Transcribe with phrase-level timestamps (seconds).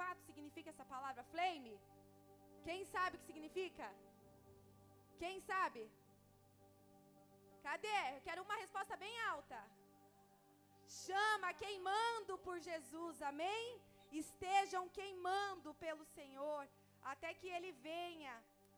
[0.00, 1.74] fato significa essa palavra flame?
[2.66, 3.86] Quem sabe o que significa?
[5.22, 5.82] Quem sabe?
[7.66, 7.98] Cadê?
[8.14, 9.58] Eu quero uma resposta bem alta.
[11.04, 13.66] Chama queimando por Jesus, amém?
[14.22, 16.62] Estejam queimando pelo Senhor
[17.12, 18.34] até que Ele venha,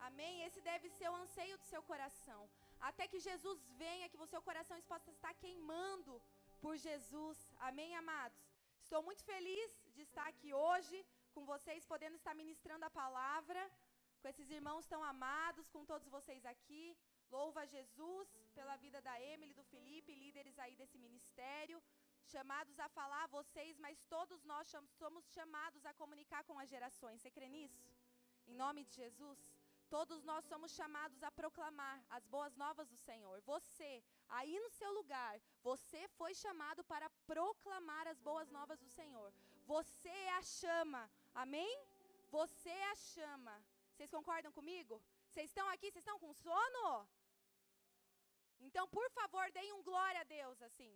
[0.09, 0.43] amém?
[0.47, 2.43] Esse deve ser o anseio do seu coração.
[2.89, 6.15] Até que Jesus venha, que o seu coração possa estar queimando
[6.63, 8.52] por Jesus, amém, amados?
[8.93, 10.97] Estou muito feliz de estar aqui hoje
[11.35, 13.61] com vocês, podendo estar ministrando a palavra,
[14.21, 16.85] com esses irmãos tão amados, com todos vocês aqui.
[17.37, 18.29] Louva Jesus
[18.59, 21.83] pela vida da Emily, do Felipe, líderes aí desse ministério,
[22.35, 27.23] chamados a falar a vocês, mas todos nós somos chamados a comunicar com as gerações.
[27.23, 27.83] Você crê nisso?
[28.47, 29.41] Em nome de Jesus?
[29.95, 33.37] Todos nós somos chamados a proclamar as boas novas do Senhor.
[33.43, 33.91] Você,
[34.37, 39.31] aí no seu lugar, você foi chamado para proclamar as boas novas do Senhor.
[39.67, 41.03] Você é a chama,
[41.35, 41.73] amém?
[42.31, 43.55] Você é a chama.
[43.91, 44.95] Vocês concordam comigo?
[45.29, 47.07] Vocês estão aqui, vocês estão com sono?
[48.61, 50.93] Então, por favor, deem um glória a Deus assim.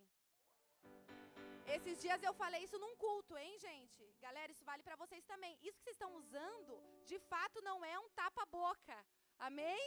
[1.75, 4.03] Esses dias eu falei isso num culto, hein, gente?
[4.21, 5.53] Galera, isso vale para vocês também.
[5.63, 6.75] Isso que vocês estão usando,
[7.11, 8.97] de fato, não é um tapa-boca.
[9.39, 9.83] Amém?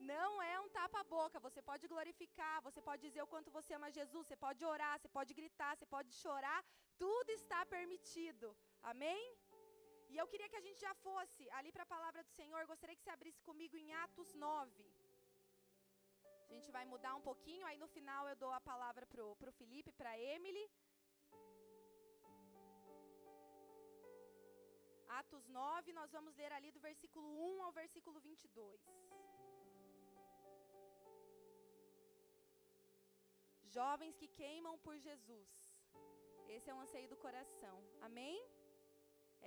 [0.00, 1.38] Não é um tapa-boca.
[1.46, 5.08] Você pode glorificar, você pode dizer o quanto você ama Jesus, você pode orar, você
[5.08, 6.60] pode gritar, você pode chorar.
[6.98, 8.56] Tudo está permitido.
[8.82, 9.22] Amém?
[10.12, 12.66] E eu queria que a gente já fosse ali para a palavra do Senhor.
[12.66, 14.84] Gostaria que você abrisse comigo em Atos 9.
[16.48, 19.58] A gente vai mudar um pouquinho, aí no final eu dou a palavra para o
[19.60, 20.64] Felipe, para Emily.
[25.18, 28.80] Atos 9, nós vamos ler ali do versículo 1 ao versículo 22.
[33.76, 35.48] Jovens que queimam por Jesus.
[36.54, 37.76] Esse é o anseio do coração.
[38.08, 38.38] Amém?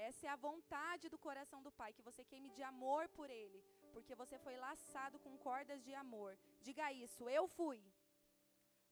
[0.07, 3.63] Essa é a vontade do coração do Pai, que você queime de amor por Ele,
[3.93, 6.37] porque você foi laçado com cordas de amor.
[6.61, 7.81] Diga isso, eu fui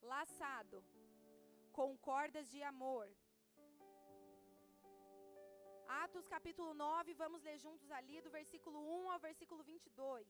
[0.01, 0.83] laçado
[1.71, 3.09] com cordas de amor.
[5.99, 10.25] Atos capítulo 9, vamos ler juntos ali, do versículo 1 ao versículo 22.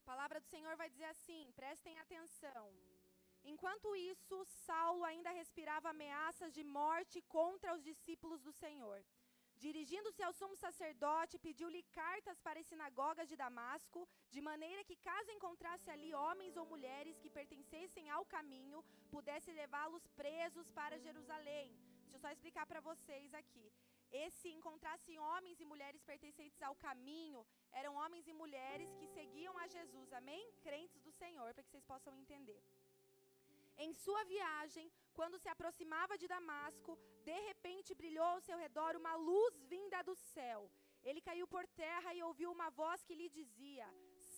[0.00, 2.66] A palavra do Senhor vai dizer assim: prestem atenção.
[3.42, 9.02] Enquanto isso, Saulo ainda respirava ameaças de morte contra os discípulos do Senhor.
[9.64, 14.00] Dirigindo-se ao sumo sacerdote, pediu-lhe cartas para as sinagogas de Damasco,
[14.34, 18.80] de maneira que, caso encontrasse ali homens ou mulheres que pertencessem ao caminho,
[19.14, 21.68] pudesse levá-los presos para Jerusalém.
[22.02, 23.66] Deixa eu só explicar para vocês aqui.
[24.26, 27.46] Esse encontrasse homens e mulheres pertencentes ao caminho,
[27.80, 30.44] eram homens e mulheres que seguiam a Jesus, amém?
[30.66, 32.60] Crentes do Senhor, para que vocês possam entender.
[33.78, 39.14] Em sua viagem, quando se aproximava de Damasco, de repente brilhou ao seu redor uma
[39.14, 40.70] luz vinda do céu.
[41.02, 43.86] Ele caiu por terra e ouviu uma voz que lhe dizia: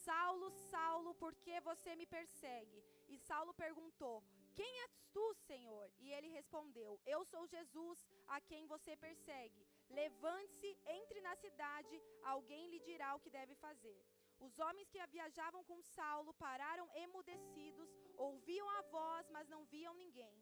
[0.04, 2.82] Saulo, Saulo, por que você me persegue?
[3.08, 4.22] E Saulo perguntou:
[4.54, 5.90] Quem és tu, Senhor?
[5.98, 9.66] E ele respondeu: Eu sou Jesus, a quem você persegue.
[9.90, 14.00] Levante-se, entre na cidade, alguém lhe dirá o que deve fazer.
[14.46, 17.90] Os homens que viajavam com Saulo pararam emudecidos,
[18.26, 20.36] ouviam a voz, mas não viam ninguém.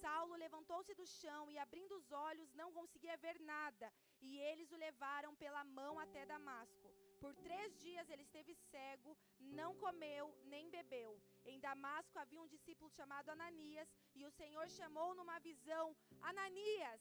[0.00, 3.88] Saulo levantou-se do chão e, abrindo os olhos, não conseguia ver nada,
[4.20, 6.88] e eles o levaram pela mão até Damasco.
[7.22, 9.16] Por três dias ele esteve cego,
[9.60, 10.24] não comeu
[10.54, 11.12] nem bebeu.
[11.52, 17.00] Em Damasco havia um discípulo chamado Ananias, e o Senhor chamou numa visão: Ananias!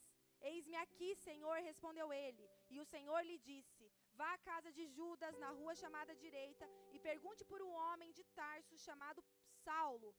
[0.52, 2.48] Eis-me aqui, Senhor, respondeu ele.
[2.70, 3.75] E o Senhor lhe disse:
[4.20, 6.66] Vá à casa de Judas, na rua chamada direita,
[6.96, 9.22] e pergunte por um homem de Tarso chamado
[9.64, 10.12] Saulo.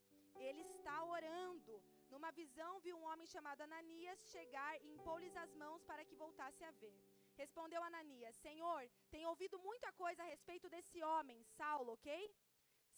[0.47, 1.75] Ele está orando.
[2.13, 6.63] Numa visão, viu um homem chamado Ananias chegar e impor-lhes as mãos para que voltasse
[6.65, 6.95] a ver.
[7.43, 8.83] Respondeu Ananias: Senhor,
[9.15, 12.11] tenho ouvido muita coisa a respeito desse homem, Saulo, ok?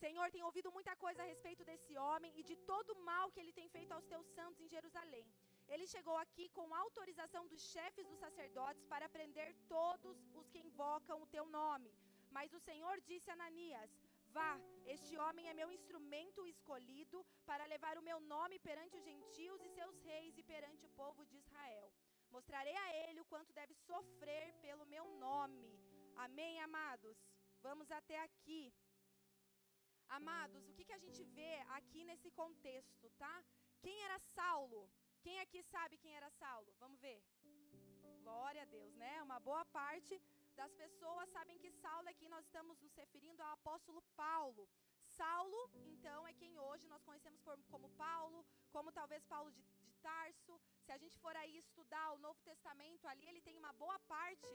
[0.02, 3.40] Senhor, tenho ouvido muita coisa a respeito desse homem e de todo o mal que
[3.40, 5.26] ele tem feito aos teus santos em Jerusalém.
[5.68, 11.22] Ele chegou aqui com autorização dos chefes dos sacerdotes para prender todos os que invocam
[11.22, 11.90] o teu nome.
[12.36, 13.90] Mas o Senhor disse a Ananias:
[14.36, 14.52] Vá,
[14.94, 19.70] este homem é meu instrumento escolhido para levar o meu nome perante os gentios e
[19.78, 21.92] seus reis e perante o povo de Israel.
[22.30, 25.64] Mostrarei a ele o quanto deve sofrer pelo meu nome.
[26.26, 27.16] Amém, amados?
[27.62, 28.62] Vamos até aqui.
[30.08, 33.34] Amados, o que, que a gente vê aqui nesse contexto, tá?
[33.80, 34.90] Quem era Saulo?
[35.24, 36.72] Quem aqui sabe quem era Saulo?
[36.78, 37.20] Vamos ver.
[38.22, 39.22] Glória a Deus, né?
[39.22, 40.20] Uma boa parte
[40.60, 44.68] das pessoas sabem que Saulo aqui nós estamos nos referindo ao apóstolo Paulo.
[45.16, 45.60] Saulo,
[45.92, 50.60] então, é quem hoje nós conhecemos por, como Paulo, como talvez Paulo de, de Tarso.
[50.84, 54.46] Se a gente for aí estudar o Novo Testamento, ali ele tem uma boa parte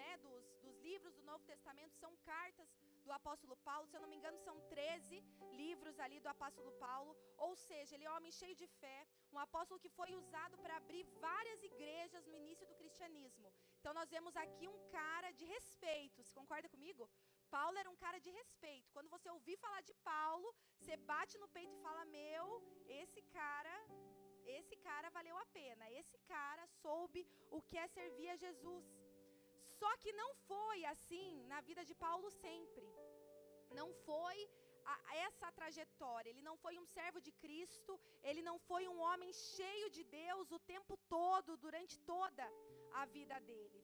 [0.00, 2.68] né, dos, dos livros do Novo Testamento, são cartas
[3.04, 3.86] do apóstolo Paulo.
[3.86, 5.22] Se eu não me engano, são 13
[5.62, 7.16] livros ali do apóstolo Paulo.
[7.36, 8.98] Ou seja, ele é um homem cheio de fé,
[9.34, 13.48] um apóstolo que foi usado para abrir várias igrejas no início do cristianismo.
[13.78, 16.22] Então nós vemos aqui um cara de respeito.
[16.22, 17.08] Você concorda comigo?
[17.56, 18.92] Paulo era um cara de respeito.
[18.94, 20.48] Quando você ouvir falar de Paulo,
[20.78, 22.46] você bate no peito e fala: Meu,
[23.00, 23.74] esse cara,
[24.58, 25.90] esse cara valeu a pena.
[26.00, 28.86] Esse cara soube o que é servir a Jesus.
[29.80, 32.86] Só que não foi assim na vida de Paulo sempre.
[33.78, 34.38] Não foi
[34.84, 36.30] a, essa trajetória.
[36.30, 40.50] Ele não foi um servo de Cristo, ele não foi um homem cheio de Deus
[40.50, 42.46] o tempo todo, durante toda
[43.00, 43.80] a vida dele.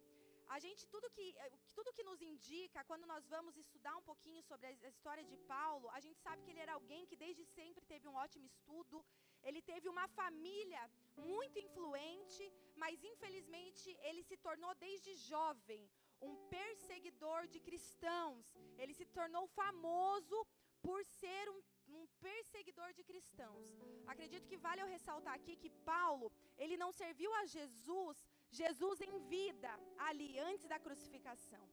[0.55, 4.43] A gente, tudo que, eh, tudo que nos indica, quando nós vamos estudar um pouquinho
[4.43, 7.45] sobre a, a história de Paulo, a gente sabe que ele era alguém que desde
[7.45, 9.05] sempre teve um ótimo estudo,
[9.43, 10.83] ele teve uma família
[11.17, 12.45] muito influente,
[12.77, 15.83] mas infelizmente ele se tornou desde jovem
[16.21, 18.47] um perseguidor de cristãos.
[18.77, 20.47] Ele se tornou famoso
[20.89, 21.59] por ser um,
[21.97, 23.67] um, perseguidor de cristãos.
[24.13, 26.27] Acredito que vale eu ressaltar aqui que Paulo,
[26.63, 28.17] ele não serviu a Jesus,
[28.61, 29.73] Jesus em vida,
[30.09, 31.65] ali, antes da crucificação.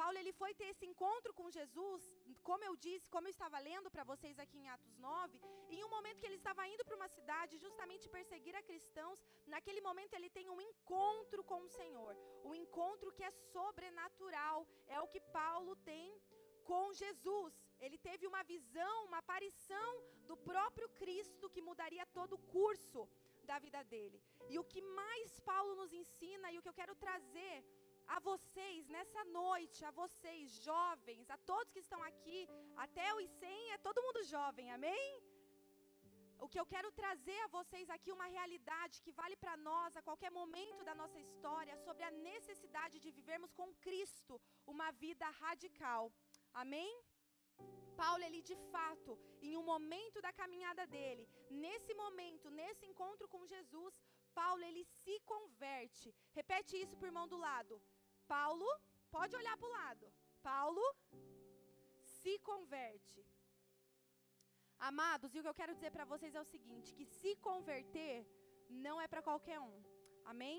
[0.00, 2.02] Paulo ele foi ter esse encontro com Jesus,
[2.48, 5.40] como eu disse, como eu estava lendo para vocês aqui em Atos 9,
[5.74, 9.22] em um momento que ele estava indo para uma cidade justamente perseguir a cristãos,
[9.54, 15.00] naquele momento ele tem um encontro com o Senhor, um encontro que é sobrenatural, é
[15.00, 16.08] o que Paulo tem
[16.64, 17.63] com Jesus.
[17.80, 19.90] Ele teve uma visão, uma aparição
[20.30, 23.08] do próprio Cristo que mudaria todo o curso
[23.44, 24.22] da vida dele.
[24.48, 27.56] E o que mais Paulo nos ensina e o que eu quero trazer
[28.06, 32.40] a vocês nessa noite, a vocês jovens, a todos que estão aqui,
[32.76, 35.04] até os 100 é todo mundo jovem, amém?
[36.44, 40.02] O que eu quero trazer a vocês aqui uma realidade que vale para nós a
[40.02, 46.12] qualquer momento da nossa história sobre a necessidade de vivermos com Cristo uma vida radical.
[46.52, 46.92] Amém?
[48.02, 51.24] Paulo, ele de fato, em um momento da caminhada dele,
[51.64, 53.94] nesse momento, nesse encontro com Jesus,
[54.40, 56.08] Paulo, ele se converte.
[56.38, 57.80] Repete isso para o irmão do lado.
[58.26, 58.68] Paulo,
[59.16, 60.06] pode olhar para o lado.
[60.42, 60.84] Paulo
[62.18, 63.20] se converte.
[64.90, 68.16] Amados, e o que eu quero dizer para vocês é o seguinte: que se converter
[68.86, 69.76] não é para qualquer um.
[70.32, 70.58] Amém?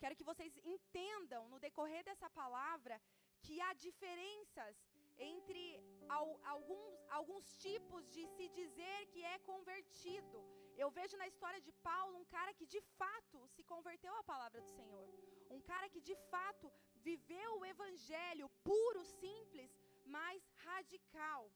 [0.00, 3.00] Quero que vocês entendam no decorrer dessa palavra
[3.44, 4.76] que há diferenças
[5.18, 5.62] entre
[6.08, 10.38] al, alguns, alguns tipos de se dizer que é convertido.
[10.76, 14.60] Eu vejo na história de Paulo um cara que de fato se converteu à palavra
[14.60, 15.08] do Senhor.
[15.50, 16.72] Um cara que de fato
[17.08, 19.70] viveu o evangelho puro, simples,
[20.04, 21.50] mas radical.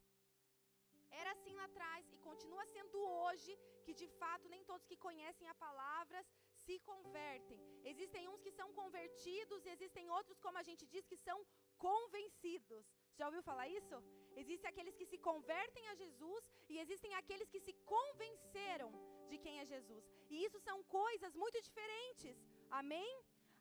[1.11, 5.49] Era assim lá atrás e continua sendo hoje, que de fato nem todos que conhecem
[5.49, 6.25] a palavra
[6.65, 7.59] se convertem.
[7.85, 11.39] Existem uns que são convertidos e existem outros, como a gente diz, que são
[11.79, 12.85] convencidos.
[13.19, 13.97] Já ouviu falar isso?
[14.43, 16.43] Existem aqueles que se convertem a Jesus
[16.73, 18.91] e existem aqueles que se convenceram
[19.31, 20.05] de quem é Jesus.
[20.33, 22.37] E isso são coisas muito diferentes.
[22.81, 23.13] Amém?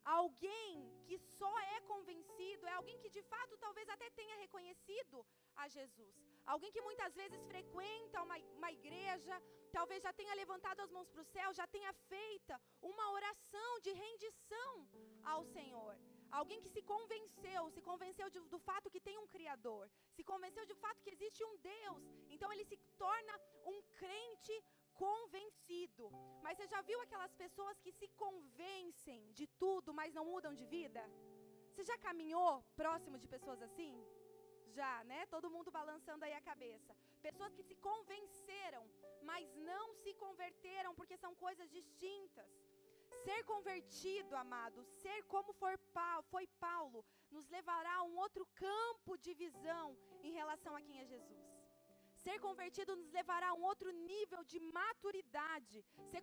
[0.04, 0.74] Alguém
[1.06, 5.26] que só é convencido é alguém que de fato talvez até tenha reconhecido
[5.56, 6.14] a Jesus.
[6.46, 9.34] Alguém que muitas vezes frequenta uma, uma igreja,
[9.70, 13.92] talvez já tenha levantado as mãos para o céu, já tenha feita uma oração de
[14.04, 14.72] rendição
[15.24, 15.94] ao Senhor.
[16.30, 20.64] Alguém que se convenceu, se convenceu de, do fato que tem um Criador, se convenceu
[20.66, 22.02] do fato que existe um Deus.
[22.30, 24.62] Então ele se torna um crente
[24.94, 26.10] convencido.
[26.42, 30.66] Mas você já viu aquelas pessoas que se convencem de tudo, mas não mudam de
[30.66, 31.02] vida?
[31.70, 33.94] Você já caminhou próximo de pessoas assim?
[34.78, 35.20] Já, né?
[35.26, 36.94] Todo mundo balançando aí a cabeça.
[37.22, 38.84] Pessoas que se convenceram,
[39.22, 42.50] mas não se converteram porque são coisas distintas.
[43.24, 45.74] Ser convertido, amado, ser como for
[46.30, 49.86] foi Paulo, nos levará a um outro campo de visão
[50.22, 51.46] em relação a quem é Jesus.
[52.24, 55.84] Ser convertido nos levará a um outro nível de maturidade.
[56.10, 56.22] Ser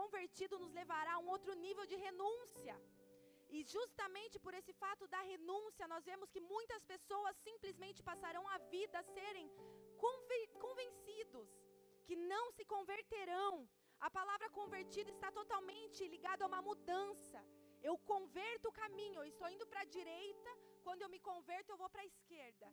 [0.00, 2.76] convertido nos levará a um outro nível de renúncia.
[3.56, 8.58] E justamente por esse fato da renúncia, nós vemos que muitas pessoas simplesmente passarão a
[8.74, 9.48] vida a serem
[10.64, 11.48] convencidos
[12.06, 13.68] que não se converterão,
[14.00, 17.40] a palavra convertido está totalmente ligada a uma mudança.
[17.82, 20.50] Eu converto o caminho, eu estou indo para a direita,
[20.86, 22.66] quando eu me converto, eu vou para a esquerda.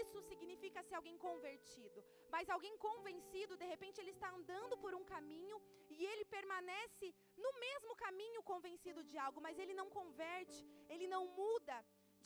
[0.00, 1.98] Isso significa ser alguém convertido.
[2.34, 5.58] Mas alguém convencido, de repente, ele está andando por um caminho
[5.96, 7.08] e ele permanece
[7.44, 10.60] no mesmo caminho convencido de algo, mas ele não converte,
[10.94, 11.78] ele não muda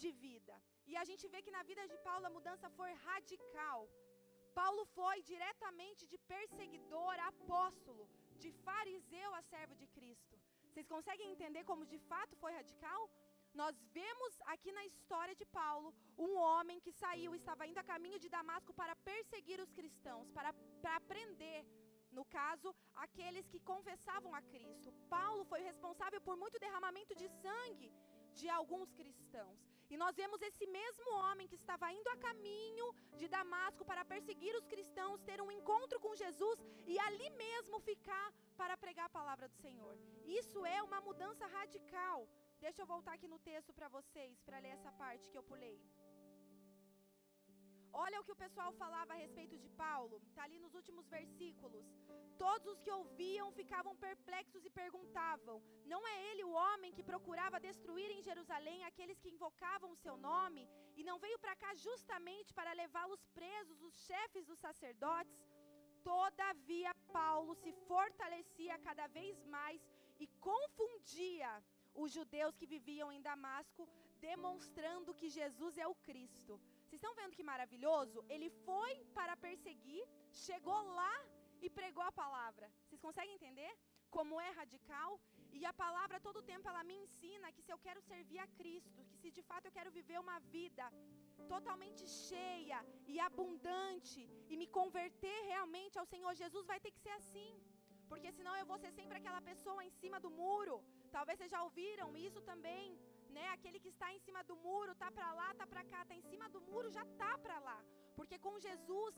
[0.02, 0.54] de vida.
[0.90, 3.80] E a gente vê que na vida de Paulo a mudança foi radical.
[4.60, 8.04] Paulo foi diretamente de perseguidor a apóstolo,
[8.44, 10.34] de fariseu a servo de Cristo.
[10.68, 13.00] Vocês conseguem entender como de fato foi radical?
[13.60, 15.88] Nós vemos aqui na história de Paulo
[16.26, 20.52] um homem que saiu, estava indo a caminho de Damasco para perseguir os cristãos, para,
[20.82, 21.60] para aprender.
[22.18, 22.68] No caso,
[23.06, 24.92] aqueles que confessavam a Cristo.
[25.16, 27.90] Paulo foi responsável por muito derramamento de sangue
[28.40, 29.58] de alguns cristãos.
[29.92, 32.86] E nós vemos esse mesmo homem que estava indo a caminho
[33.20, 38.28] de Damasco para perseguir os cristãos, ter um encontro com Jesus e ali mesmo ficar
[38.60, 39.94] para pregar a palavra do Senhor.
[40.40, 42.28] Isso é uma mudança radical.
[42.60, 45.78] Deixa eu voltar aqui no texto para vocês, para ler essa parte que eu pulei.
[48.04, 51.86] Olha o que o pessoal falava a respeito de Paulo, está ali nos últimos versículos.
[52.44, 55.56] Todos os que ouviam ficavam perplexos e perguntavam:
[55.92, 60.16] Não é ele o homem que procurava destruir em Jerusalém aqueles que invocavam o seu
[60.28, 60.64] nome?
[60.98, 65.36] E não veio para cá justamente para levá-los presos, os chefes dos sacerdotes?
[66.12, 69.80] Todavia, Paulo se fortalecia cada vez mais
[70.24, 71.50] e confundia
[72.02, 73.88] os judeus que viviam em Damasco,
[74.30, 76.54] demonstrando que Jesus é o Cristo.
[76.88, 78.18] Vocês estão vendo que maravilhoso?
[78.34, 80.04] Ele foi para perseguir,
[80.46, 81.14] chegou lá
[81.64, 82.66] e pregou a palavra.
[82.84, 83.70] Vocês conseguem entender
[84.16, 85.10] como é radical?
[85.58, 89.04] E a palavra todo tempo ela me ensina que se eu quero servir a Cristo,
[89.10, 90.86] que se de fato eu quero viver uma vida
[91.54, 92.78] totalmente cheia
[93.12, 97.52] e abundante e me converter realmente ao Senhor Jesus, vai ter que ser assim.
[98.10, 100.76] Porque senão eu vou ser sempre aquela pessoa em cima do muro.
[101.16, 102.98] Talvez vocês já ouviram isso também,
[103.36, 103.46] né?
[103.50, 106.26] Aquele que está em cima do muro, tá para lá, tá para cá, tá em
[106.30, 107.78] cima do muro, já tá para lá.
[108.16, 109.14] Porque com Jesus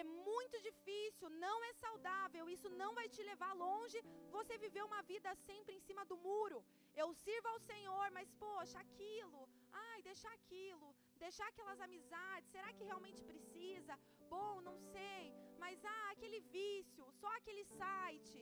[0.00, 3.98] é muito difícil, não é saudável, isso não vai te levar longe.
[4.36, 6.58] Você viver uma vida sempre em cima do muro.
[7.02, 10.88] Eu sirvo ao Senhor, mas poxa, aquilo, ai, deixar aquilo,
[11.24, 13.96] deixar aquelas amizades, será que realmente precisa?
[14.34, 15.22] Bom, não sei,
[15.58, 18.38] mas ah, aquele vício, só aquele site,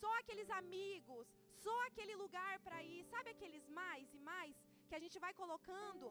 [0.00, 1.26] só aqueles amigos,
[1.64, 4.54] só aquele lugar para ir, sabe aqueles mais e mais
[4.88, 6.06] que a gente vai colocando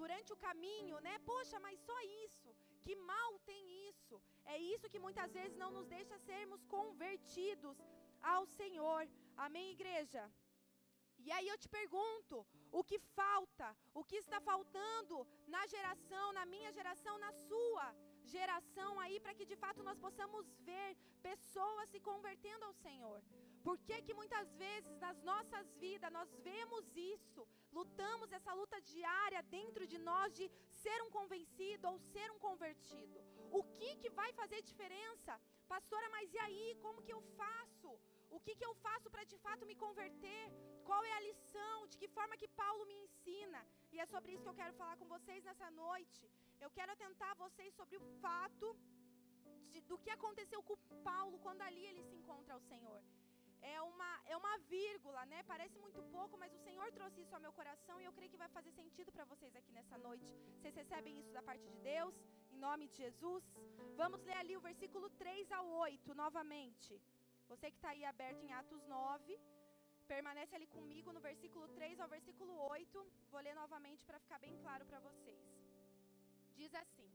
[0.00, 1.14] durante o caminho, né?
[1.30, 2.50] Poxa, mas só isso.
[2.84, 4.16] Que mal tem isso?
[4.54, 7.76] É isso que muitas vezes não nos deixa sermos convertidos
[8.34, 9.02] ao Senhor.
[9.46, 10.22] Amém, igreja?
[11.26, 12.36] E aí eu te pergunto,
[12.78, 13.68] o que falta?
[13.98, 15.16] O que está faltando
[15.54, 17.86] na geração, na minha geração, na sua
[18.34, 23.22] geração aí, para que de fato nós possamos ver pessoas se convertendo ao Senhor?
[23.66, 29.42] Por que, que muitas vezes nas nossas vidas nós vemos isso, lutamos essa luta diária
[29.44, 30.50] dentro de nós de
[30.82, 33.18] ser um convencido ou ser um convertido?
[33.50, 35.40] O que, que vai fazer diferença?
[35.66, 36.76] Pastora, mas e aí?
[36.82, 37.98] Como que eu faço?
[38.36, 40.42] O que, que eu faço para de fato me converter?
[40.88, 41.76] Qual é a lição?
[41.90, 43.60] De que forma que Paulo me ensina?
[43.94, 46.22] E é sobre isso que eu quero falar com vocês nessa noite.
[46.64, 48.68] Eu quero atentar vocês sobre o fato
[49.72, 50.76] de, do que aconteceu com
[51.10, 53.00] Paulo quando ali ele se encontra ao Senhor
[53.72, 55.42] é uma, é uma vírgula, né?
[55.52, 58.42] Parece muito pouco, mas o Senhor trouxe isso ao meu coração e eu creio que
[58.44, 60.28] vai fazer sentido para vocês aqui nessa noite.
[60.56, 62.14] Vocês recebem isso da parte de Deus,
[62.52, 63.42] em nome de Jesus?
[63.96, 67.00] Vamos ler ali o versículo 3 ao 8 novamente.
[67.52, 69.38] Você que está aí aberto em Atos 9,
[70.12, 73.06] permanece ali comigo no versículo 3 ao versículo 8.
[73.32, 75.44] Vou ler novamente para ficar bem claro para vocês.
[76.60, 77.10] Diz assim: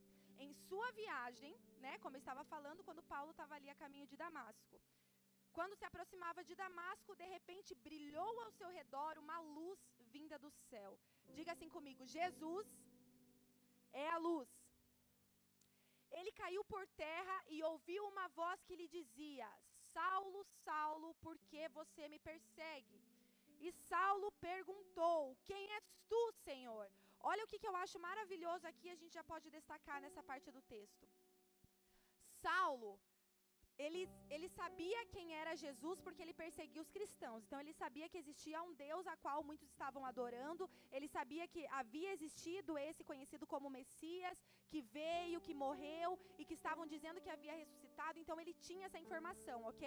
[0.46, 1.54] Em sua viagem,
[1.86, 4.78] né, como eu estava falando, quando Paulo estava ali a caminho de Damasco.
[5.58, 9.80] Quando se aproximava de Damasco, de repente brilhou ao seu redor uma luz
[10.16, 10.92] vinda do céu.
[11.38, 12.68] Diga assim comigo: Jesus
[13.92, 14.50] é a luz.
[16.12, 19.50] Ele caiu por terra e ouviu uma voz que lhe dizia:
[19.94, 23.00] Saulo, Saulo, por que você me persegue?
[23.60, 26.88] E Saulo perguntou: Quem és tu, Senhor?
[27.32, 30.50] Olha o que, que eu acho maravilhoso aqui, a gente já pode destacar nessa parte
[30.52, 31.06] do texto.
[32.42, 33.00] Saulo
[33.86, 34.02] ele,
[34.36, 37.44] ele sabia quem era Jesus porque ele perseguia os cristãos.
[37.44, 40.70] Então ele sabia que existia um Deus a qual muitos estavam adorando.
[40.92, 44.38] Ele sabia que havia existido esse conhecido como Messias,
[44.72, 48.20] que veio, que morreu e que estavam dizendo que havia ressuscitado.
[48.20, 49.86] Então ele tinha essa informação, ok?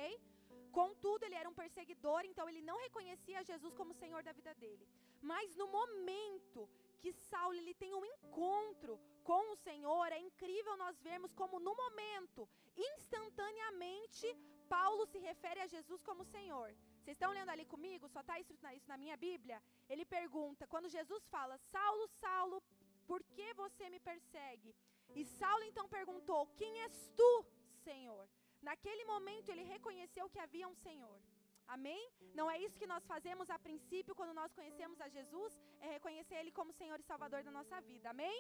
[0.81, 4.87] Contudo, ele era um perseguidor, então ele não reconhecia Jesus como Senhor da vida dele.
[5.21, 6.61] Mas no momento
[7.03, 8.95] que Saulo ele tem um encontro
[9.29, 14.26] com o Senhor, é incrível nós vermos como no momento, instantaneamente,
[14.69, 16.69] Paulo se refere a Jesus como Senhor.
[17.00, 18.09] Vocês estão lendo ali comigo?
[18.09, 19.59] Só está isso, isso na minha Bíblia?
[19.88, 22.62] Ele pergunta, quando Jesus fala, Saulo, Saulo,
[23.07, 24.75] por que você me persegue?
[25.14, 27.33] E Saulo então perguntou, quem és tu,
[27.88, 28.25] Senhor?
[28.62, 31.21] Naquele momento ele reconheceu que havia um Senhor.
[31.67, 32.02] Amém?
[32.35, 35.52] Não é isso que nós fazemos a princípio quando nós conhecemos a Jesus?
[35.81, 38.11] É reconhecer Ele como Senhor e Salvador da nossa vida.
[38.11, 38.38] Amém?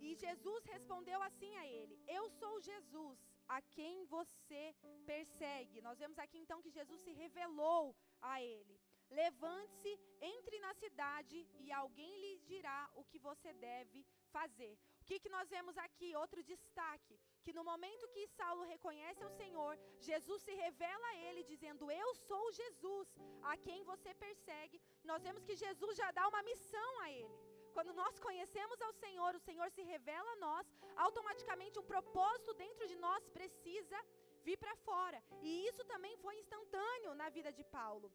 [0.00, 3.18] E Jesus respondeu assim a ele: Eu sou Jesus,
[3.56, 4.62] a quem você
[5.10, 5.82] persegue.
[5.88, 7.96] Nós vemos aqui então que Jesus se revelou
[8.32, 8.76] a ele.
[9.10, 14.78] Levante-se, entre na cidade e alguém lhe dirá o que você deve fazer.
[15.00, 16.14] O que, que nós vemos aqui?
[16.14, 21.42] Outro destaque: que no momento que Saulo reconhece o Senhor, Jesus se revela a ele,
[21.52, 23.08] dizendo: Eu sou Jesus,
[23.42, 24.80] a quem você persegue.
[25.02, 27.49] Nós vemos que Jesus já dá uma missão a ele.
[27.76, 32.86] Quando nós conhecemos ao Senhor, o Senhor se revela a nós, automaticamente um propósito dentro
[32.92, 33.98] de nós precisa
[34.46, 35.22] vir para fora.
[35.42, 38.10] E isso também foi instantâneo na vida de Paulo.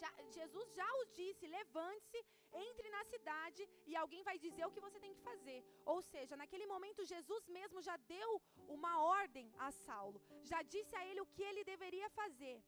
[0.00, 2.20] Já, Jesus já os disse: levante-se,
[2.52, 5.64] entre na cidade e alguém vai dizer o que você tem que fazer.
[5.84, 8.30] Ou seja, naquele momento, Jesus mesmo já deu
[8.68, 12.62] uma ordem a Saulo, já disse a ele o que ele deveria fazer.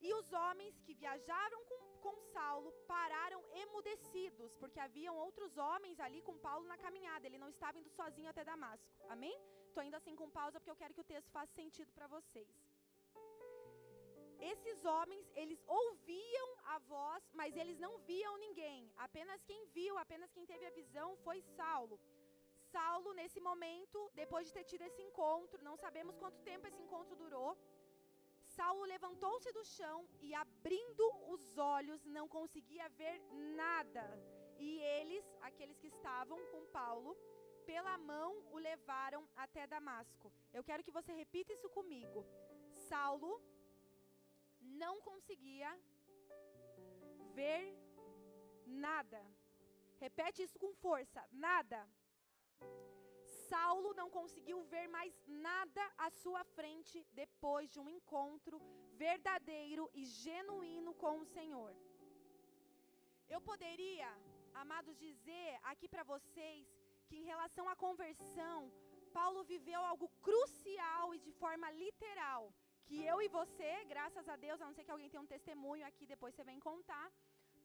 [0.00, 6.20] E os homens que viajaram com, com Saulo pararam emudecidos, porque haviam outros homens ali
[6.28, 7.26] com Paulo na caminhada.
[7.26, 8.90] Ele não estava indo sozinho até Damasco.
[9.14, 9.36] Amém?
[9.68, 12.50] Estou indo assim com pausa porque eu quero que o texto faça sentido para vocês.
[14.52, 18.80] Esses homens, eles ouviam a voz, mas eles não viam ninguém.
[19.06, 21.98] Apenas quem viu, apenas quem teve a visão foi Saulo.
[22.74, 27.16] Saulo, nesse momento, depois de ter tido esse encontro, não sabemos quanto tempo esse encontro
[27.22, 27.50] durou.
[28.56, 33.16] Saulo levantou-se do chão e, abrindo os olhos, não conseguia ver
[33.62, 34.04] nada.
[34.66, 37.12] E eles, aqueles que estavam com Paulo,
[37.70, 40.32] pela mão o levaram até Damasco.
[40.56, 42.20] Eu quero que você repita isso comigo.
[42.88, 43.32] Saulo
[44.82, 45.70] não conseguia
[47.38, 47.62] ver
[48.66, 49.20] nada.
[50.04, 51.80] Repete isso com força: nada.
[53.50, 55.12] Saulo não conseguiu ver mais
[55.48, 58.56] nada à sua frente depois de um encontro
[59.04, 61.72] verdadeiro e genuíno com o Senhor.
[63.34, 64.10] Eu poderia,
[64.62, 66.66] amados, dizer aqui para vocês
[67.06, 68.58] que em relação à conversão,
[69.18, 72.42] Paulo viveu algo crucial e de forma literal
[72.88, 75.84] que eu e você, graças a Deus, a não ser que alguém tenha um testemunho
[75.86, 77.06] aqui, depois você vem contar.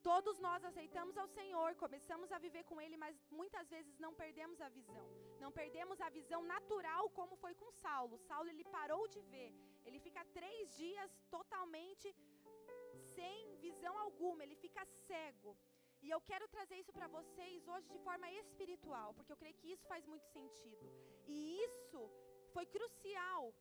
[0.10, 4.60] Todos nós aceitamos ao Senhor, começamos a viver com Ele, mas muitas vezes não perdemos
[4.60, 5.06] a visão.
[5.44, 8.18] Não perdemos a visão natural, como foi com Saulo.
[8.30, 9.52] Saulo ele parou de ver.
[9.86, 12.08] Ele fica três dias totalmente
[13.16, 14.44] sem visão alguma.
[14.44, 15.56] Ele fica cego.
[16.02, 19.72] E eu quero trazer isso para vocês hoje de forma espiritual, porque eu creio que
[19.74, 20.86] isso faz muito sentido.
[21.28, 22.02] E isso
[22.54, 23.54] foi crucial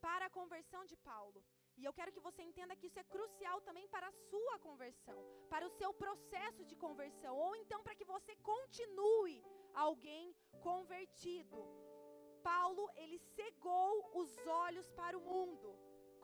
[0.00, 1.40] para a conversão de Paulo.
[1.80, 5.18] E eu quero que você entenda que isso é crucial também para a sua conversão,
[5.52, 10.34] para o seu processo de conversão, ou então para que você continue alguém
[10.68, 11.58] convertido.
[12.42, 13.90] Paulo, ele cegou
[14.22, 15.68] os olhos para o mundo.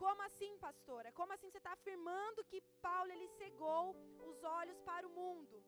[0.02, 1.12] Como assim, pastora?
[1.12, 3.94] Como assim você está afirmando que Paulo ele cegou
[4.30, 5.62] os olhos para o mundo?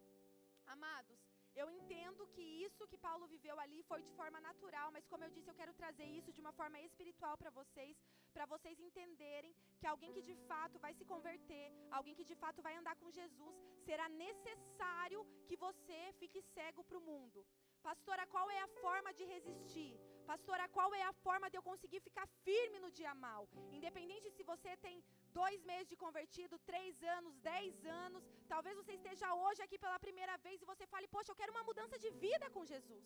[0.66, 1.20] Amados,
[1.60, 5.30] eu entendo que isso que Paulo viveu ali foi de forma natural, mas como eu
[5.36, 7.96] disse, eu quero trazer isso de uma forma espiritual para vocês,
[8.36, 11.66] para vocês entenderem que alguém que de fato vai se converter,
[11.98, 13.56] alguém que de fato vai andar com Jesus,
[13.88, 17.46] será necessário que você fique cego para o mundo.
[17.88, 19.92] Pastora, qual é a forma de resistir?
[20.30, 23.42] Pastora, qual é a forma de eu conseguir ficar firme no dia mal?
[23.78, 25.04] Independente se você tem
[25.40, 30.36] dois meses de convertido, três anos, dez anos, talvez você esteja hoje aqui pela primeira
[30.46, 33.04] vez e você fale, poxa, eu quero uma mudança de vida com Jesus.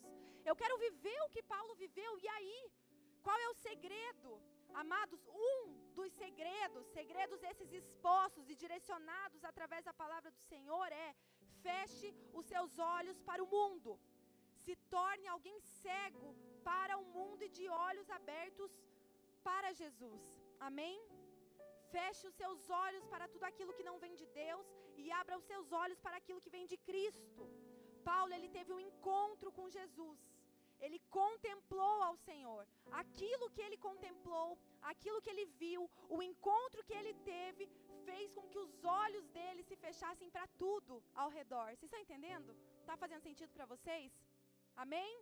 [0.50, 2.58] Eu quero viver o que Paulo viveu, e aí?
[3.26, 4.30] Qual é o segredo?
[4.82, 5.56] Amados, um
[5.98, 11.08] dos segredos, segredos esses expostos e direcionados através da palavra do Senhor é:
[11.66, 13.92] feche os seus olhos para o mundo
[14.68, 16.28] se torne alguém cego
[16.68, 18.70] para o mundo e de olhos abertos
[19.42, 20.24] para Jesus.
[20.68, 20.96] Amém?
[21.94, 24.66] Feche os seus olhos para tudo aquilo que não vem de Deus
[25.02, 27.44] e abra os seus olhos para aquilo que vem de Cristo.
[28.10, 30.18] Paulo, ele teve um encontro com Jesus.
[30.84, 32.62] Ele contemplou ao Senhor.
[33.02, 34.48] Aquilo que ele contemplou,
[34.92, 35.82] aquilo que ele viu,
[36.16, 37.64] o encontro que ele teve,
[38.06, 38.72] fez com que os
[39.04, 41.66] olhos dele se fechassem para tudo ao redor.
[41.66, 42.56] Vocês estão entendendo?
[42.80, 44.12] Está fazendo sentido para vocês?
[44.84, 45.12] Amém?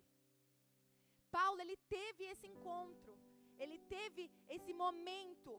[1.30, 3.14] Paulo, ele teve esse encontro.
[3.58, 5.50] Ele teve esse momento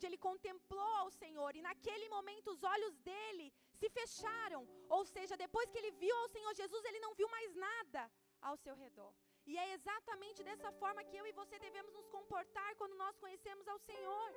[0.00, 4.62] onde ele contemplou ao Senhor e naquele momento os olhos dele se fecharam.
[4.88, 8.10] Ou seja, depois que ele viu ao Senhor Jesus, ele não viu mais nada
[8.40, 9.12] ao seu redor.
[9.46, 13.66] E é exatamente dessa forma que eu e você devemos nos comportar quando nós conhecemos
[13.68, 14.28] ao Senhor.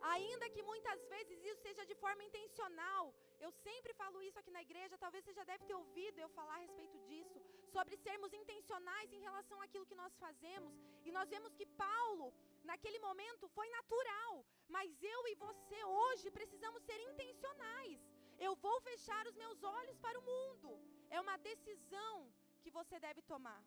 [0.00, 3.14] Ainda que muitas vezes isso seja de forma intencional.
[3.40, 6.54] Eu sempre falo isso aqui na igreja, talvez você já deve ter ouvido eu falar
[6.56, 7.40] a respeito disso,
[7.74, 10.74] sobre sermos intencionais em relação àquilo que nós fazemos.
[11.04, 12.32] E nós vemos que Paulo,
[12.64, 17.98] naquele momento, foi natural, mas eu e você hoje precisamos ser intencionais.
[18.46, 20.70] Eu vou fechar os meus olhos para o mundo.
[21.10, 22.14] É uma decisão
[22.62, 23.62] que você deve tomar.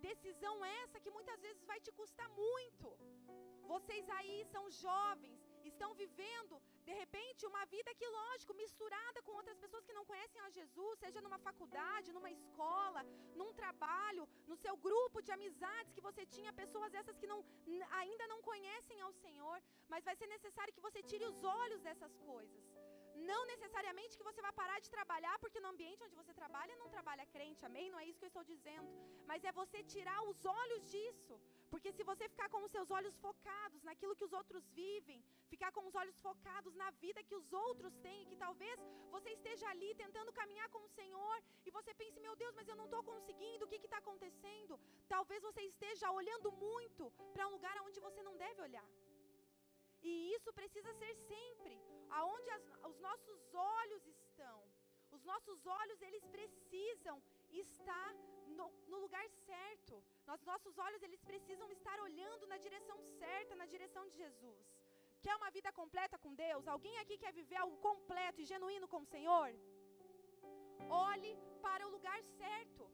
[0.00, 2.88] Decisão essa que muitas vezes vai te custar muito.
[3.72, 9.58] Vocês aí são jovens, estão vivendo, de repente, uma vida que, lógico, misturada com outras
[9.58, 13.02] pessoas que não conhecem a Jesus, seja numa faculdade, numa escola,
[13.34, 17.44] num trabalho, no seu grupo de amizades que você tinha, pessoas essas que não,
[18.02, 22.16] ainda não conhecem ao Senhor, mas vai ser necessário que você tire os olhos dessas
[22.30, 22.64] coisas.
[23.30, 26.88] Não necessariamente que você vai parar de trabalhar, porque no ambiente onde você trabalha não
[26.88, 27.90] trabalha crente, amém?
[27.90, 28.88] Não é isso que eu estou dizendo.
[29.26, 31.40] Mas é você tirar os olhos disso.
[31.72, 35.70] Porque se você ficar com os seus olhos focados naquilo que os outros vivem, ficar
[35.76, 38.78] com os olhos focados na vida que os outros têm, que talvez
[39.16, 42.76] você esteja ali tentando caminhar com o Senhor e você pense, meu Deus, mas eu
[42.80, 44.80] não estou conseguindo, o que está acontecendo?
[45.08, 48.88] Talvez você esteja olhando muito para um lugar onde você não deve olhar.
[50.02, 51.76] E isso precisa ser sempre
[52.10, 54.58] aonde as, os nossos olhos estão.
[55.10, 58.14] Os nossos olhos, eles precisam estar
[58.58, 60.02] no, no lugar certo.
[60.34, 64.66] Os nossos olhos, eles precisam estar olhando na direção certa, na direção de Jesus.
[65.24, 66.68] Quer uma vida completa com Deus?
[66.68, 69.50] Alguém aqui quer viver algo completo e genuíno com o Senhor?
[70.88, 71.32] Olhe
[71.66, 72.84] para o lugar certo.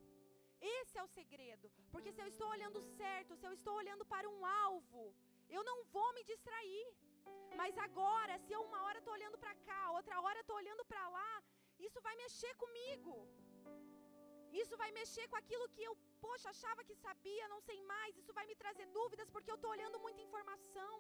[0.60, 1.70] Esse é o segredo.
[1.92, 5.14] Porque se eu estou olhando certo, se eu estou olhando para um alvo,
[5.48, 6.86] eu não vou me distrair.
[7.60, 11.08] Mas agora, se eu uma hora estou olhando para cá, outra hora estou olhando para
[11.08, 11.42] lá,
[11.78, 13.14] isso vai mexer comigo.
[14.62, 15.92] Isso vai mexer com aquilo que eu,
[16.24, 18.16] poxa, achava que sabia, não sei mais.
[18.20, 20.96] Isso vai me trazer dúvidas porque eu estou olhando muita informação.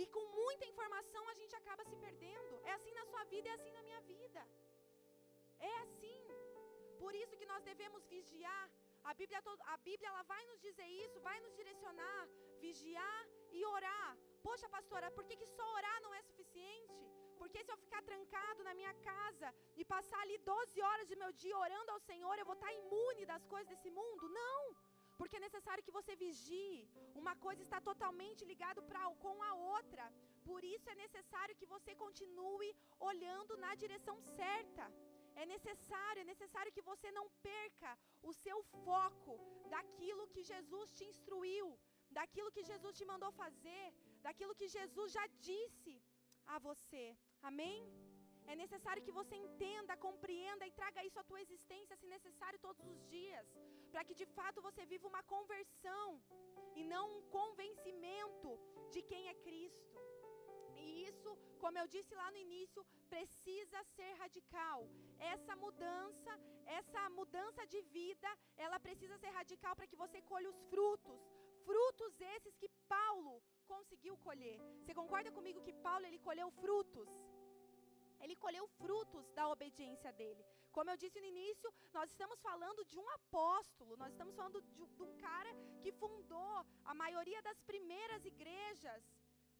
[0.00, 2.54] E com muita informação a gente acaba se perdendo.
[2.70, 4.42] É assim na sua vida, é assim na minha vida.
[5.70, 6.20] É assim.
[7.02, 8.64] Por isso que nós devemos vigiar.
[9.10, 9.40] A Bíblia,
[9.74, 12.28] a Bíblia ela vai nos dizer isso, vai nos direcionar,
[12.60, 14.10] vigiar e orar.
[14.42, 16.94] Poxa, pastora, por que, que só orar não é suficiente?
[17.42, 19.48] Porque se eu ficar trancado na minha casa
[19.80, 23.24] e passar ali 12 horas de meu dia orando ao Senhor, eu vou estar imune
[23.32, 24.26] das coisas desse mundo?
[24.40, 24.60] Não!
[25.18, 26.76] Porque é necessário que você vigie.
[27.22, 28.80] Uma coisa está totalmente ligada
[29.24, 30.04] com a outra.
[30.48, 32.70] Por isso é necessário que você continue
[33.10, 34.86] olhando na direção certa.
[35.42, 37.92] É necessário, é necessário que você não perca
[38.30, 39.34] o seu foco
[39.74, 41.66] daquilo que Jesus te instruiu,
[42.20, 43.84] daquilo que Jesus te mandou fazer,
[44.26, 45.94] daquilo que Jesus já disse
[46.54, 47.06] a você.
[47.50, 47.80] Amém?
[48.52, 52.84] É necessário que você entenda, compreenda e traga isso à tua existência, se necessário, todos
[52.92, 53.46] os dias,
[53.92, 56.08] para que de fato você viva uma conversão
[56.78, 58.50] e não um convencimento
[58.94, 60.00] de quem é Cristo.
[60.82, 61.30] E isso,
[61.62, 64.78] como eu disse lá no início, precisa ser radical.
[65.34, 66.32] Essa mudança,
[66.78, 71.20] essa mudança de vida, ela precisa ser radical para que você colhe os frutos.
[71.68, 73.34] Frutos esses que Paulo
[73.72, 74.58] conseguiu colher.
[74.80, 77.08] Você concorda comigo que Paulo ele colheu frutos?
[78.22, 80.44] Ele colheu frutos da obediência dele.
[80.76, 84.86] Como eu disse no início, nós estamos falando de um apóstolo, nós estamos falando de,
[84.96, 85.50] de um cara
[85.82, 89.02] que fundou a maioria das primeiras igrejas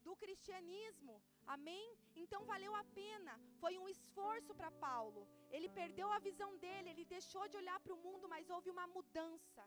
[0.05, 1.15] do cristianismo.
[1.55, 1.85] Amém?
[2.23, 3.33] Então valeu a pena.
[3.61, 5.21] Foi um esforço para Paulo.
[5.55, 8.87] Ele perdeu a visão dele, ele deixou de olhar para o mundo, mas houve uma
[8.87, 9.63] mudança.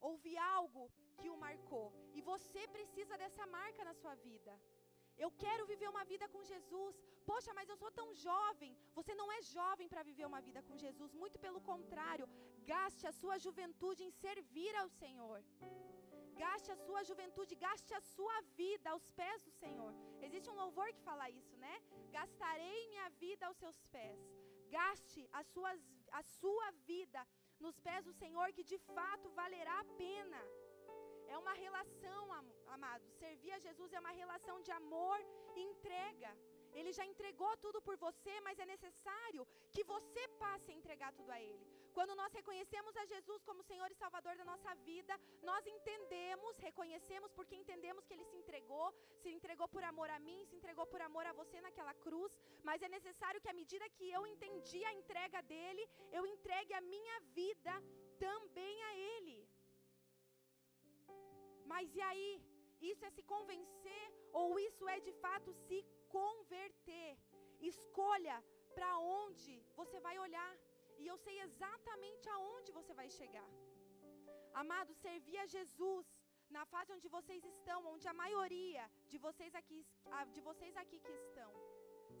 [0.00, 1.86] Houve algo que o marcou.
[2.12, 4.52] E você precisa dessa marca na sua vida.
[5.24, 6.94] Eu quero viver uma vida com Jesus.
[7.30, 8.76] Poxa, mas eu sou tão jovem.
[8.98, 11.12] Você não é jovem para viver uma vida com Jesus.
[11.22, 12.28] Muito pelo contrário.
[12.72, 15.38] Gaste a sua juventude em servir ao Senhor.
[16.42, 19.92] Gaste a sua juventude, gaste a sua vida aos pés do Senhor.
[20.26, 21.74] Existe um louvor que fala isso, né?
[22.10, 24.18] Gastarei minha vida aos seus pés.
[24.68, 27.20] Gaste a, suas, a sua vida
[27.60, 30.40] nos pés do Senhor, que de fato valerá a pena.
[31.34, 32.22] É uma relação,
[32.74, 33.04] amado.
[33.22, 35.18] Servir a Jesus é uma relação de amor
[35.56, 36.30] e entrega.
[36.78, 39.42] Ele já entregou tudo por você, mas é necessário
[39.72, 41.64] que você passe a entregar tudo a Ele.
[41.96, 45.14] Quando nós reconhecemos a Jesus como Senhor e Salvador da nossa vida,
[45.50, 48.86] nós entendemos, reconhecemos porque entendemos que Ele se entregou,
[49.22, 52.32] se entregou por amor a mim, se entregou por amor a você naquela cruz,
[52.68, 56.86] mas é necessário que à medida que eu entendi a entrega dele, eu entregue a
[56.94, 57.74] minha vida
[58.18, 59.38] também a Ele.
[61.72, 62.30] Mas e aí?
[62.90, 64.04] Isso é se convencer
[64.40, 65.78] ou isso é de fato se
[66.16, 67.10] converter?
[67.72, 68.36] Escolha
[68.76, 70.52] para onde você vai olhar.
[71.02, 73.48] E eu sei exatamente aonde você vai chegar.
[74.62, 76.06] Amado, servir a Jesus
[76.56, 79.80] na fase onde vocês estão, onde a maioria de vocês aqui,
[80.34, 81.50] de vocês aqui que estão.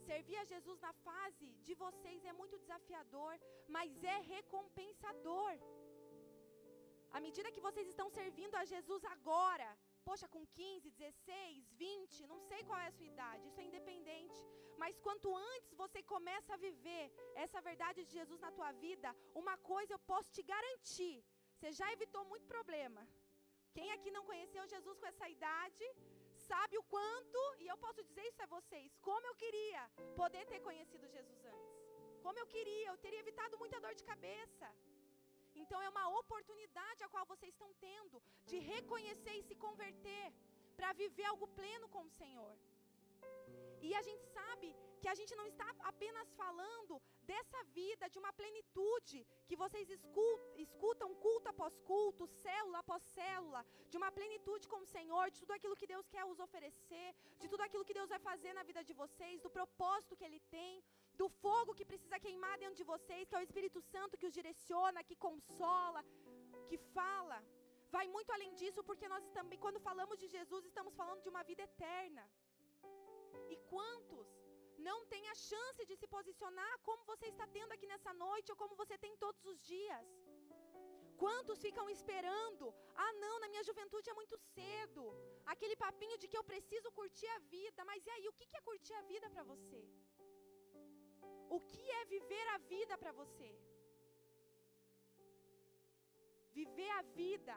[0.08, 3.34] Servir a Jesus na fase de vocês é muito desafiador,
[3.68, 5.52] mas é recompensador.
[7.16, 9.68] À medida que vocês estão servindo a Jesus agora,
[10.08, 14.38] poxa, com 15, 16, 20, não sei qual é a sua idade, isso é independente.
[14.82, 17.04] Mas quanto antes você começa a viver
[17.44, 19.10] essa verdade de Jesus na tua vida,
[19.42, 21.16] uma coisa eu posso te garantir:
[21.54, 23.02] Você já evitou muito problema.
[23.76, 25.84] Quem aqui não conheceu Jesus com essa idade,
[26.50, 29.82] sabe o quanto, e eu posso dizer isso a vocês, como eu queria
[30.20, 31.72] poder ter conhecido Jesus antes.
[32.24, 34.68] Como eu queria, eu teria evitado muita dor de cabeça.
[35.62, 40.24] Então é uma oportunidade a qual vocês estão tendo de reconhecer e se converter
[40.76, 42.54] para viver algo pleno com o Senhor.
[43.86, 44.68] E a gente sabe
[45.00, 46.94] que a gente não está apenas falando
[47.30, 49.88] dessa vida, de uma plenitude que vocês
[50.64, 55.56] escutam culto após culto, célula após célula, de uma plenitude com o Senhor, de tudo
[55.56, 57.08] aquilo que Deus quer os oferecer,
[57.42, 60.40] de tudo aquilo que Deus vai fazer na vida de vocês, do propósito que Ele
[60.56, 60.82] tem,
[61.20, 64.36] do fogo que precisa queimar dentro de vocês, que é o Espírito Santo que os
[64.38, 66.00] direciona, que consola,
[66.70, 67.38] que fala.
[67.96, 71.44] Vai muito além disso, porque nós também, quando falamos de Jesus, estamos falando de uma
[71.50, 72.24] vida eterna.
[73.52, 74.28] E quantos
[74.88, 78.56] não têm a chance de se posicionar como você está tendo aqui nessa noite ou
[78.62, 80.06] como você tem todos os dias?
[81.22, 82.64] Quantos ficam esperando?
[83.04, 85.02] Ah, não, na minha juventude é muito cedo.
[85.52, 87.84] Aquele papinho de que eu preciso curtir a vida.
[87.90, 89.80] Mas e aí, o que é curtir a vida para você?
[91.56, 93.50] O que é viver a vida para você?
[96.58, 97.56] Viver a vida.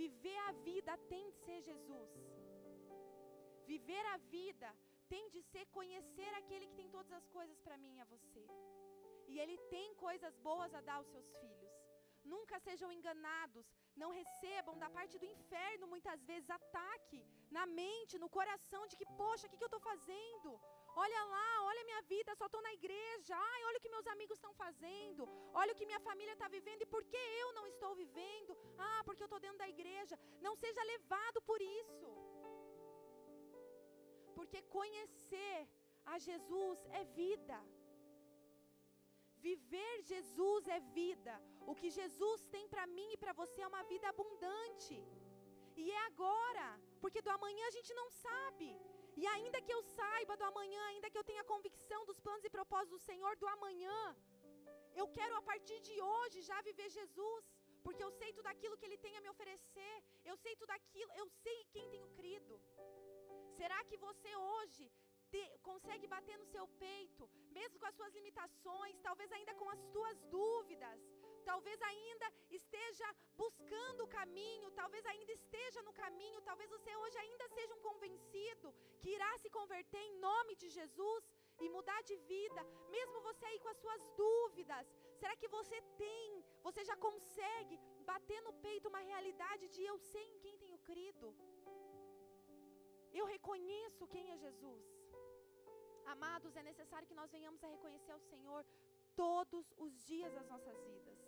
[0.00, 2.10] Viver a vida tem de ser Jesus.
[3.72, 4.70] Viver a vida
[5.12, 8.44] tem de ser conhecer aquele que tem todas as coisas para mim e a você.
[9.32, 11.72] E ele tem coisas boas a dar aos seus filhos.
[12.32, 13.66] Nunca sejam enganados,
[14.02, 17.20] não recebam da parte do inferno muitas vezes ataque
[17.56, 20.52] na mente, no coração de que, poxa, o que, que eu estou fazendo?
[21.02, 23.34] Olha lá, olha a minha vida, só estou na igreja.
[23.52, 25.22] Ai, olha o que meus amigos estão fazendo.
[25.60, 28.52] Olha o que minha família está vivendo e por que eu não estou vivendo?
[28.88, 30.18] Ah, porque eu estou dentro da igreja.
[30.46, 32.10] Não seja levado por isso.
[34.36, 35.58] Porque conhecer
[36.12, 37.58] a Jesus é vida.
[39.48, 41.34] Viver Jesus é vida.
[41.70, 44.96] O que Jesus tem para mim e para você é uma vida abundante.
[45.82, 46.66] E é agora,
[47.02, 48.68] porque do amanhã a gente não sabe.
[49.22, 52.54] E ainda que eu saiba do amanhã, ainda que eu tenha convicção dos planos e
[52.56, 53.98] propósitos do Senhor do amanhã,
[55.00, 57.44] eu quero a partir de hoje já viver Jesus,
[57.84, 59.94] porque eu sei tudo aquilo que Ele tem a me oferecer,
[60.30, 62.54] eu sei tudo aquilo, eu sei quem tenho crido.
[63.58, 64.84] Será que você hoje
[65.30, 67.24] te, consegue bater no seu peito,
[67.58, 71.00] mesmo com as suas limitações, talvez ainda com as suas dúvidas,
[71.50, 72.26] talvez ainda
[72.58, 73.08] esteja
[73.42, 78.68] buscando o caminho, talvez ainda esteja no caminho, talvez você hoje ainda seja um convencido
[79.00, 81.22] que irá se converter em nome de Jesus
[81.64, 82.62] e mudar de vida,
[82.96, 84.86] mesmo você aí com as suas dúvidas.
[85.20, 87.76] Será que você tem, você já consegue
[88.12, 91.28] bater no peito uma realidade de eu sei em quem tenho crido?
[93.20, 94.84] Eu reconheço quem é Jesus.
[96.14, 98.64] Amados, é necessário que nós venhamos a reconhecer ao Senhor
[99.14, 101.23] todos os dias das nossas vidas.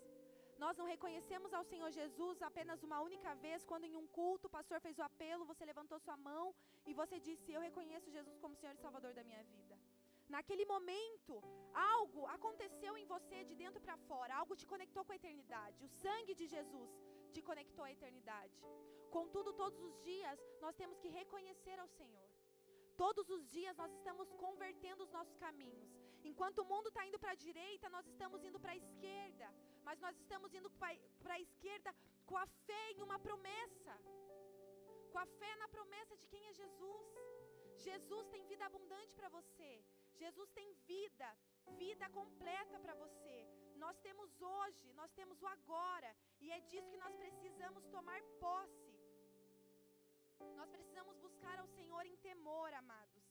[0.65, 4.55] Nós não reconhecemos ao Senhor Jesus apenas uma única vez, quando em um culto o
[4.57, 6.45] pastor fez o apelo, você levantou sua mão
[6.87, 9.77] e você disse: Eu reconheço Jesus como Senhor e Salvador da minha vida.
[10.35, 11.35] Naquele momento,
[11.97, 15.85] algo aconteceu em você de dentro para fora, algo te conectou com a eternidade.
[15.85, 16.91] O sangue de Jesus
[17.35, 18.57] te conectou à eternidade.
[19.19, 22.29] Contudo, todos os dias nós temos que reconhecer ao Senhor.
[22.97, 25.91] Todos os dias nós estamos convertendo os nossos caminhos.
[26.31, 29.49] Enquanto o mundo está indo para a direita, nós estamos indo para a esquerda.
[29.87, 31.91] Mas nós estamos indo para a esquerda
[32.29, 33.95] com a fé em uma promessa.
[35.13, 37.07] Com a fé na promessa de quem é Jesus.
[37.89, 39.73] Jesus tem vida abundante para você.
[40.23, 41.29] Jesus tem vida,
[41.83, 43.37] vida completa para você.
[43.85, 48.93] Nós temos hoje, nós temos o agora, e é disso que nós precisamos tomar posse.
[50.59, 53.25] Nós precisamos buscar ao Senhor em temor, amados.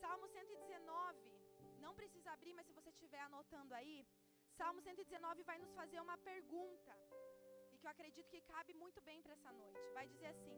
[0.00, 1.32] Salmo 119,
[1.84, 4.06] não precisa abrir, mas se você estiver anotando aí,
[4.58, 6.92] Salmo 119 vai nos fazer uma pergunta,
[7.72, 9.94] e que eu acredito que cabe muito bem para essa noite.
[9.98, 10.56] Vai dizer assim: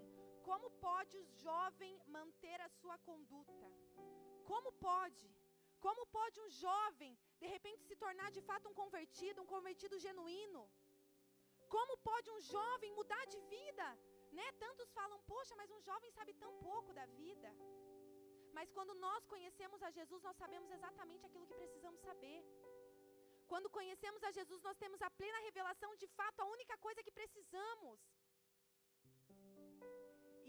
[0.49, 3.69] Como pode o jovem manter a sua conduta?
[4.51, 5.29] Como pode?
[5.87, 10.63] Como pode um jovem, de repente, se tornar de fato um convertido, um convertido genuíno?
[11.75, 13.87] Como pode um jovem mudar de vida?
[14.39, 14.47] Né?
[14.65, 17.51] Tantos falam, poxa, mas um jovem sabe tão pouco da vida.
[18.57, 22.39] Mas quando nós conhecemos a Jesus, nós sabemos exatamente aquilo que precisamos saber.
[23.53, 27.17] Quando conhecemos a Jesus, nós temos a plena revelação de fato, a única coisa que
[27.19, 27.99] precisamos.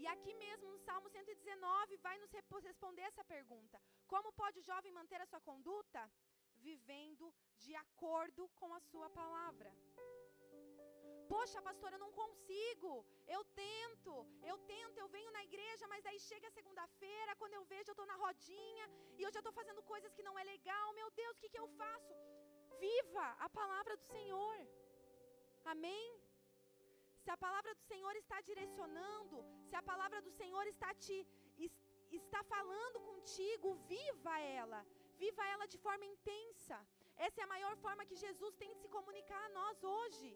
[0.00, 2.32] E aqui mesmo no Salmo 119 vai nos
[2.70, 3.78] responder essa pergunta:
[4.12, 6.02] Como pode o jovem manter a sua conduta?
[6.68, 7.26] Vivendo
[7.64, 9.72] de acordo com a sua palavra.
[11.32, 12.92] Poxa, pastor, eu não consigo.
[13.34, 14.14] Eu tento,
[14.50, 18.06] eu tento, eu venho na igreja, mas aí chega segunda-feira, quando eu vejo, eu estou
[18.12, 18.86] na rodinha
[19.18, 20.86] e eu já estou fazendo coisas que não é legal.
[21.00, 22.14] Meu Deus, o que, que eu faço?
[22.86, 24.56] Viva a palavra do Senhor.
[25.72, 26.06] Amém?
[27.22, 29.38] Se a palavra do Senhor está direcionando,
[29.68, 31.18] se a palavra do Senhor está te
[32.20, 34.80] está falando contigo, viva ela.
[35.22, 36.76] Viva ela de forma intensa.
[37.26, 40.28] Essa é a maior forma que Jesus tem de se comunicar a nós hoje.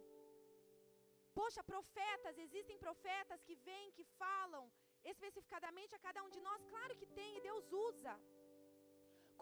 [1.39, 4.65] Poxa, profetas, existem profetas que vêm, que falam
[5.13, 6.67] especificadamente a cada um de nós?
[6.73, 8.15] Claro que tem, e Deus usa.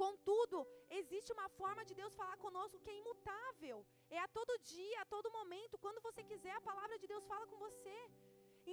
[0.04, 0.58] Contudo,
[0.98, 3.78] existe uma forma de Deus falar conosco que é imutável.
[4.16, 7.46] É a todo dia, a todo momento, quando você quiser, a palavra de Deus fala
[7.50, 7.98] com você.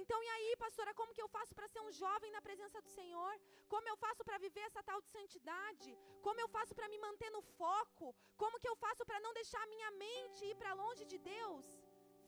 [0.00, 2.90] Então, e aí, pastora, como que eu faço para ser um jovem na presença do
[2.98, 3.32] Senhor?
[3.72, 5.90] Como eu faço para viver essa tal de santidade?
[6.26, 8.08] Como eu faço para me manter no foco?
[8.42, 11.66] Como que eu faço para não deixar a minha mente ir para longe de Deus?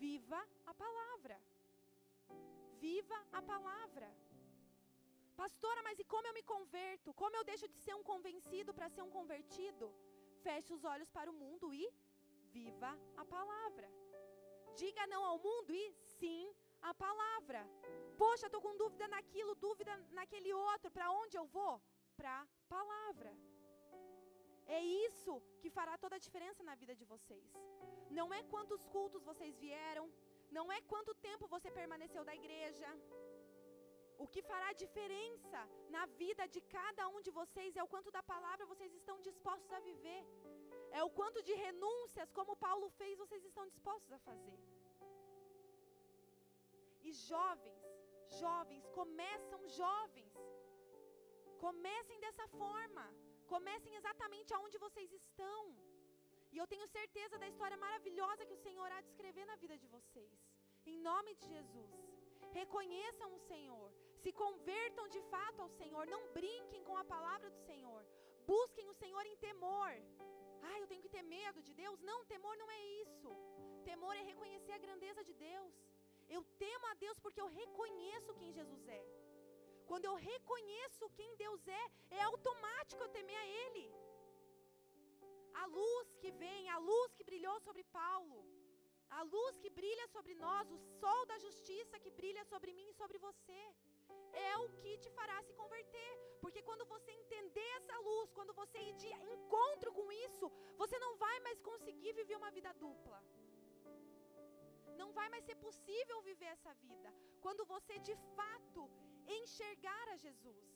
[0.05, 1.39] Viva a palavra.
[2.87, 4.11] Viva a palavra.
[5.43, 7.15] Pastora, mas e como eu me converto?
[7.21, 9.87] Como eu deixo de ser um convencido para ser um convertido?
[10.47, 11.85] Feche os olhos para o mundo e
[12.57, 12.91] viva
[13.23, 13.89] a palavra.
[14.81, 15.85] Diga não ao mundo e
[16.19, 16.43] sim
[16.91, 17.63] a palavra.
[18.23, 20.91] Poxa, estou com dúvida naquilo, dúvida naquele outro.
[20.97, 21.75] Para onde eu vou?
[22.19, 23.33] Para a palavra.
[24.79, 27.49] É isso que fará toda a diferença na vida de vocês.
[28.19, 30.07] Não é quantos cultos vocês vieram,
[30.59, 32.91] não é quanto tempo você permaneceu da igreja.
[34.23, 35.61] O que fará diferença
[35.95, 39.73] na vida de cada um de vocês é o quanto da palavra vocês estão dispostos
[39.79, 40.23] a viver.
[40.99, 44.59] É o quanto de renúncias, como Paulo fez, vocês estão dispostos a fazer.
[47.09, 47.81] E jovens,
[48.43, 50.35] jovens, começam jovens.
[51.65, 53.07] Comecem dessa forma.
[53.55, 55.63] Comecem exatamente aonde vocês estão.
[56.53, 59.79] E eu tenho certeza da história maravilhosa que o Senhor há de escrever na vida
[59.83, 60.39] de vocês.
[60.93, 61.91] Em nome de Jesus.
[62.61, 63.91] Reconheçam o Senhor.
[64.23, 66.05] Se convertam de fato ao Senhor.
[66.15, 68.03] Não brinquem com a palavra do Senhor.
[68.53, 69.91] Busquem o Senhor em temor.
[70.69, 71.99] Ah, eu tenho que ter medo de Deus?
[72.11, 73.31] Não, temor não é isso.
[73.91, 75.75] Temor é reconhecer a grandeza de Deus.
[76.37, 79.03] Eu temo a Deus porque eu reconheço quem Jesus é.
[79.91, 81.85] Quando eu reconheço quem Deus é,
[82.19, 83.87] é automático eu temer a Ele.
[85.63, 88.39] A luz que vem, a luz que brilhou sobre Paulo,
[89.19, 92.99] a luz que brilha sobre nós, o sol da justiça que brilha sobre mim e
[93.01, 93.63] sobre você,
[94.33, 96.11] é o que te fará se converter.
[96.43, 100.47] Porque quando você entender essa luz, quando você ir de encontro com isso,
[100.83, 103.21] você não vai mais conseguir viver uma vida dupla.
[105.01, 107.11] Não vai mais ser possível viver essa vida
[107.45, 108.83] quando você de fato
[109.39, 110.67] enxergar a Jesus.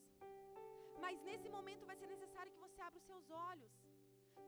[1.04, 3.72] Mas nesse momento vai ser necessário que você abra os seus olhos.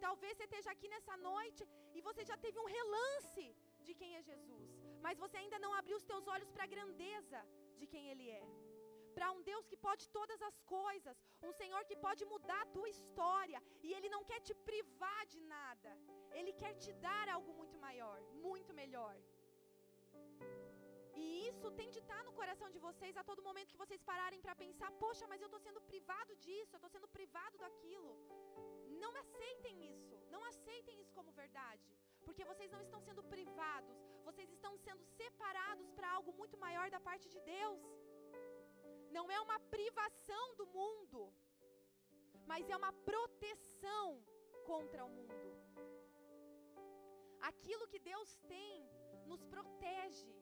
[0.06, 1.62] Talvez você esteja aqui nessa noite
[1.94, 3.44] e você já teve um relance
[3.86, 4.68] de quem é Jesus,
[5.04, 7.40] mas você ainda não abriu os teus olhos para a grandeza
[7.80, 8.44] de quem Ele é.
[9.16, 11.16] Para um Deus que pode todas as coisas,
[11.48, 15.40] um Senhor que pode mudar a tua história, e Ele não quer te privar de
[15.54, 15.92] nada,
[16.38, 19.16] Ele quer te dar algo muito maior, muito melhor.
[21.22, 24.40] E isso tem de estar no coração de vocês a todo momento que vocês pararem
[24.44, 28.12] para pensar: poxa, mas eu estou sendo privado disso, eu estou sendo privado daquilo.
[29.04, 31.88] Não aceitem isso, não aceitem isso como verdade,
[32.26, 33.96] porque vocês não estão sendo privados,
[34.28, 37.82] vocês estão sendo separados para algo muito maior da parte de Deus.
[39.16, 41.20] Não é uma privação do mundo,
[42.50, 44.08] mas é uma proteção
[44.70, 45.50] contra o mundo.
[47.50, 48.76] Aquilo que Deus tem
[49.30, 50.34] nos protege.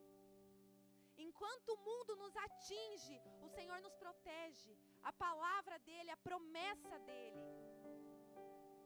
[1.16, 4.72] Enquanto o mundo nos atinge, o Senhor nos protege.
[5.10, 7.44] A palavra dele, a promessa dele.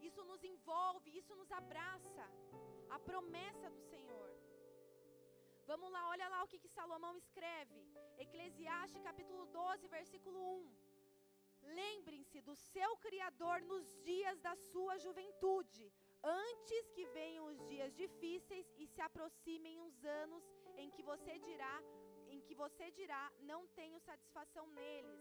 [0.09, 2.27] Isso nos envolve, isso nos abraça.
[2.91, 4.38] A promessa do Senhor.
[5.71, 7.79] Vamos lá, olha lá o que, que Salomão escreve.
[8.25, 10.71] Eclesiastes capítulo 12, versículo 1.
[11.81, 15.93] Lembrem-se do seu Criador nos dias da sua juventude,
[16.25, 20.43] antes que venham os dias difíceis e se aproximem os anos
[20.79, 21.77] em que você dirá,
[22.31, 25.21] em que você dirá, não tenho satisfação neles.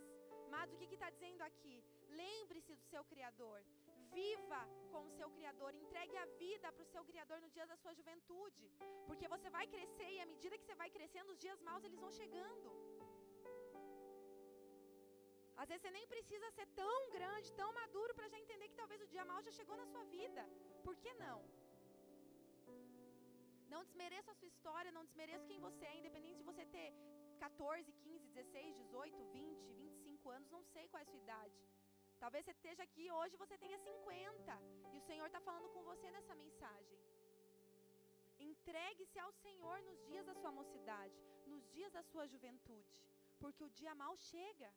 [0.49, 1.83] Mas o que está dizendo aqui?
[2.23, 3.61] Lembre-se do seu Criador.
[4.15, 5.71] Viva com o seu Criador.
[5.75, 8.65] Entregue a vida para o seu Criador no dia da sua juventude.
[9.07, 11.99] Porque você vai crescer e à medida que você vai crescendo, os dias maus eles
[12.05, 12.69] vão chegando.
[15.61, 19.01] Às vezes você nem precisa ser tão grande, tão maduro para já entender que talvez
[19.01, 20.43] o dia mau já chegou na sua vida.
[20.85, 21.39] Por que não?
[23.73, 26.87] Não desmereça a sua história, não desmereça quem você é, independente de você ter
[27.39, 31.57] 14, 15, 16, 18, 20, 25 anos, não sei qual é a sua idade.
[32.23, 34.61] Talvez você esteja aqui hoje você tenha 50
[34.93, 36.99] e o Senhor está falando com você nessa mensagem.
[38.51, 41.19] Entregue-se ao Senhor nos dias da sua mocidade,
[41.51, 42.97] nos dias da sua juventude,
[43.41, 44.71] porque o dia mal chega.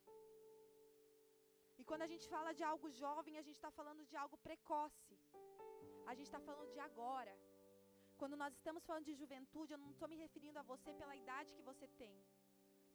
[1.81, 5.17] E quando a gente fala de algo jovem, a gente está falando de algo precoce.
[6.11, 7.35] A gente está falando de agora.
[8.21, 11.55] Quando nós estamos falando de juventude, eu não estou me referindo a você pela idade
[11.57, 12.15] que você tem,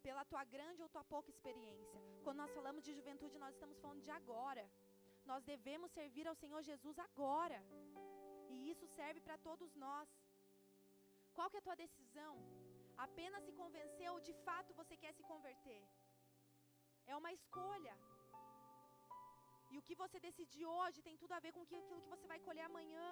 [0.03, 1.99] pela tua grande ou tua pouca experiência.
[2.25, 4.63] Quando nós falamos de juventude, nós estamos falando de agora.
[5.31, 7.59] Nós devemos servir ao Senhor Jesus agora.
[8.53, 10.09] E isso serve para todos nós.
[11.35, 12.33] Qual que é a tua decisão?
[13.05, 15.81] Apenas se convencer ou de fato você quer se converter?
[17.11, 17.95] É uma escolha.
[19.71, 22.39] E o que você decidir hoje tem tudo a ver com aquilo que você vai
[22.47, 23.07] colher amanhã.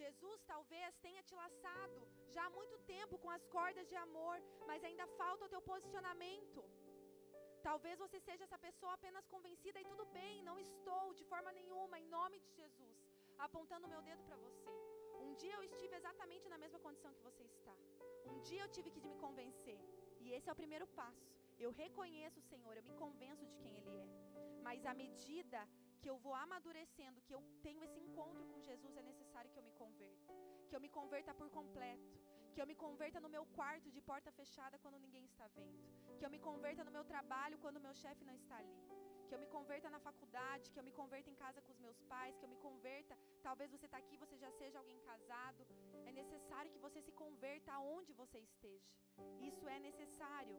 [0.00, 2.00] Jesus talvez tenha te laçado
[2.34, 4.36] já há muito tempo com as cordas de amor,
[4.70, 6.62] mas ainda falta o teu posicionamento.
[7.68, 11.98] Talvez você seja essa pessoa apenas convencida e tudo bem, não estou de forma nenhuma,
[12.02, 12.98] em nome de Jesus,
[13.46, 14.70] apontando o meu dedo para você.
[15.24, 17.74] Um dia eu estive exatamente na mesma condição que você está.
[18.32, 19.80] Um dia eu tive que me convencer.
[20.20, 21.26] E esse é o primeiro passo.
[21.64, 24.08] Eu reconheço o Senhor, eu me convenço de quem Ele é.
[24.66, 25.60] Mas à medida
[26.00, 29.66] que eu vou amadurecendo, que eu tenho esse encontro com Jesus, é necessário que eu
[29.68, 30.32] me converta.
[30.68, 32.14] Que eu me converta por completo.
[32.56, 35.80] Que eu me converta no meu quarto de porta fechada quando ninguém está vendo.
[36.18, 38.78] Que eu me converta no meu trabalho quando meu chefe não está ali.
[39.26, 41.98] Que eu me converta na faculdade, que eu me converta em casa com os meus
[42.12, 43.14] pais, que eu me converta.
[43.48, 45.66] Talvez você está aqui, você já seja alguém casado.
[46.08, 48.90] É necessário que você se converta aonde você esteja.
[49.50, 50.56] Isso é necessário.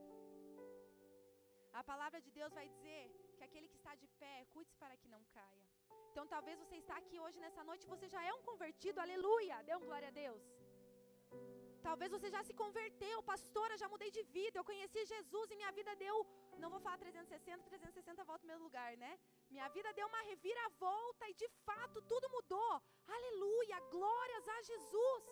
[1.82, 3.04] A palavra de Deus vai dizer
[3.40, 5.66] que aquele que está de pé, cuide-se para que não caia.
[6.12, 9.76] Então talvez você está aqui hoje nessa noite, você já é um convertido, aleluia, dê
[9.76, 10.46] um glória a Deus.
[11.88, 15.72] Talvez você já se converteu, pastora, já mudei de vida, eu conheci Jesus e minha
[15.78, 16.16] vida deu,
[16.64, 19.12] não vou falar 360, 360 volta no mesmo lugar, né?
[19.50, 22.74] Minha vida deu uma reviravolta e de fato tudo mudou.
[23.18, 25.24] Aleluia, glórias a Jesus.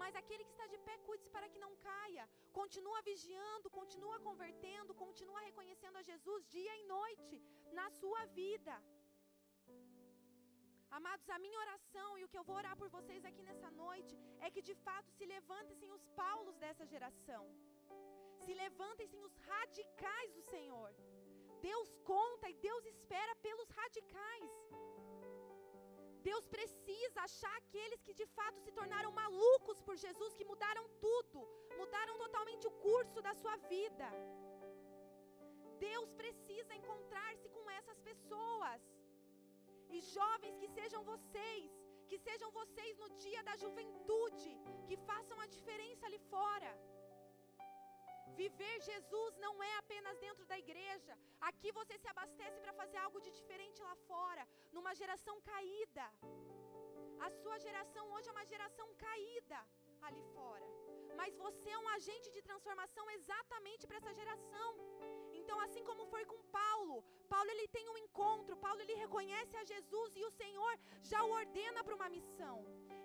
[0.00, 2.24] Mas aquele que está de pé, cuide-se para que não caia.
[2.60, 7.36] Continua vigiando, continua convertendo, continua reconhecendo a Jesus dia e noite
[7.78, 8.74] na sua vida.
[10.98, 14.14] Amados, a minha oração e o que eu vou orar por vocês aqui nessa noite
[14.44, 17.42] é que de fato se levantem os Paulos dessa geração.
[18.44, 20.90] Se levantem os radicais do Senhor.
[21.68, 24.52] Deus conta e Deus espera pelos radicais.
[26.28, 31.40] Deus precisa achar aqueles que de fato se tornaram malucos por Jesus, que mudaram tudo,
[31.82, 34.08] mudaram totalmente o curso da sua vida.
[35.88, 38.80] Deus precisa encontrar-se com essas pessoas.
[39.96, 41.70] E jovens que sejam vocês,
[42.10, 44.52] que sejam vocês no dia da juventude,
[44.88, 46.70] que façam a diferença ali fora.
[48.40, 51.14] Viver Jesus não é apenas dentro da igreja.
[51.48, 54.44] Aqui você se abastece para fazer algo de diferente lá fora,
[54.76, 56.06] numa geração caída.
[57.26, 59.58] A sua geração hoje é uma geração caída
[60.06, 60.66] ali fora.
[61.20, 64.68] Mas você é um agente de transformação exatamente para essa geração.
[65.50, 66.96] Então, assim como foi com Paulo,
[67.28, 70.74] Paulo ele tem um encontro, Paulo ele reconhece a Jesus e o Senhor
[71.10, 72.56] já o ordena para uma missão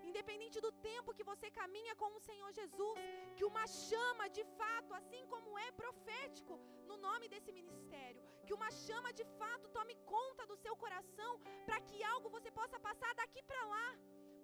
[0.10, 3.00] independente do tempo que você caminha com o Senhor Jesus,
[3.36, 8.70] que uma chama de fato, assim como é profético no nome desse ministério, que uma
[8.86, 11.32] chama de fato tome conta do seu coração,
[11.66, 13.88] para que algo você possa passar daqui para lá.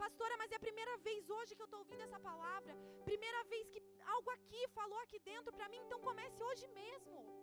[0.04, 2.76] Pastora, mas é a primeira vez hoje que eu estou ouvindo essa palavra,
[3.06, 3.84] primeira vez que
[4.16, 7.41] algo aqui falou aqui dentro para mim, então comece hoje mesmo.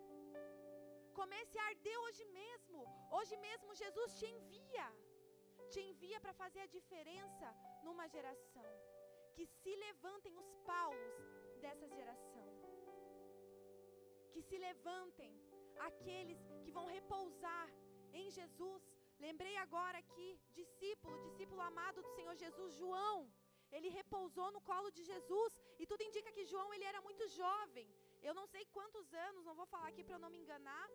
[1.20, 2.80] Comece a arder hoje mesmo.
[3.18, 4.88] Hoje mesmo Jesus te envia
[5.72, 7.48] te envia para fazer a diferença
[7.86, 8.68] numa geração.
[9.36, 11.16] Que se levantem os Paulos
[11.62, 12.46] dessa geração.
[14.32, 15.32] Que se levantem
[15.88, 17.68] aqueles que vão repousar
[18.20, 18.82] em Jesus.
[19.26, 20.28] Lembrei agora aqui,
[20.60, 23.18] discípulo, discípulo amado do Senhor Jesus, João.
[23.76, 27.88] Ele repousou no colo de Jesus e tudo indica que João ele era muito jovem.
[28.22, 30.88] Eu não sei quantos anos, não vou falar aqui para eu não me enganar,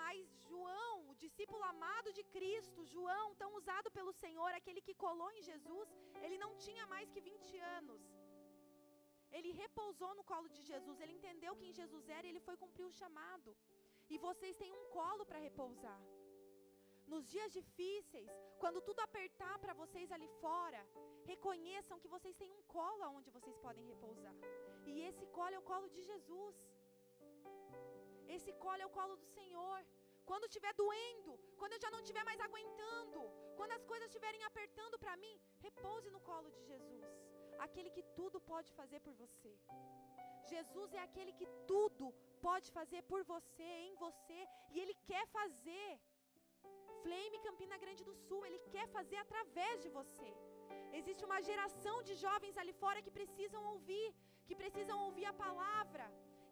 [0.00, 5.30] mas João, o discípulo amado de Cristo, João, tão usado pelo Senhor, aquele que colou
[5.32, 5.88] em Jesus,
[6.24, 8.02] ele não tinha mais que 20 anos.
[9.36, 12.86] Ele repousou no colo de Jesus, ele entendeu quem Jesus era e ele foi cumprir
[12.86, 13.56] o chamado.
[14.12, 16.00] E vocês têm um colo para repousar.
[17.12, 20.80] Nos dias difíceis, quando tudo apertar para vocês ali fora,
[21.24, 24.34] reconheçam que vocês têm um colo aonde vocês podem repousar.
[24.90, 26.56] E esse colo é o colo de Jesus.
[28.36, 29.78] Esse colo é o colo do Senhor.
[30.30, 33.20] Quando estiver doendo, quando eu já não estiver mais aguentando,
[33.58, 35.34] quando as coisas estiverem apertando para mim,
[35.66, 37.10] repouse no colo de Jesus,
[37.66, 39.52] aquele que tudo pode fazer por você.
[40.52, 42.06] Jesus é aquele que tudo
[42.46, 44.40] pode fazer por você, em você,
[44.72, 45.90] e Ele quer fazer.
[47.02, 50.30] Flame Campina Grande do Sul, Ele quer fazer através de você.
[50.98, 54.08] Existe uma geração de jovens ali fora que precisam ouvir,
[54.46, 56.06] que precisam ouvir a palavra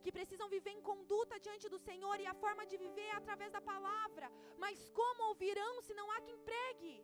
[0.05, 3.51] que precisam viver em conduta diante do Senhor e a forma de viver é através
[3.57, 4.27] da palavra.
[4.65, 6.95] Mas como ouvirão se não há quem pregue?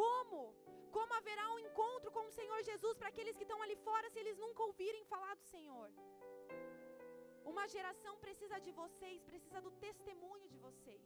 [0.00, 0.40] Como?
[0.96, 4.18] Como haverá um encontro com o Senhor Jesus para aqueles que estão ali fora se
[4.22, 5.88] eles nunca ouvirem falar do Senhor?
[7.52, 11.04] Uma geração precisa de vocês, precisa do testemunho de vocês.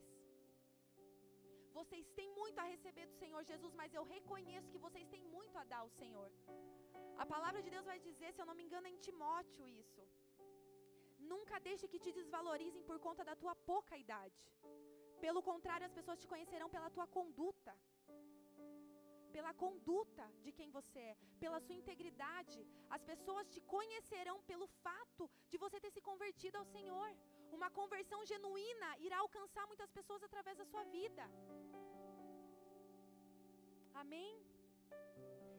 [1.79, 5.57] Vocês têm muito a receber do Senhor Jesus, mas eu reconheço que vocês têm muito
[5.59, 6.31] a dar ao Senhor.
[7.23, 10.03] A palavra de Deus vai dizer, se eu não me engano, é em Timóteo isso.
[11.33, 14.43] Nunca deixe que te desvalorizem por conta da tua pouca idade.
[15.25, 17.73] Pelo contrário, as pessoas te conhecerão pela tua conduta.
[19.37, 22.61] Pela conduta de quem você é, pela sua integridade.
[22.97, 27.09] As pessoas te conhecerão pelo fato de você ter se convertido ao Senhor.
[27.59, 31.25] Uma conversão genuína irá alcançar muitas pessoas através da sua vida.
[34.03, 34.33] Amém?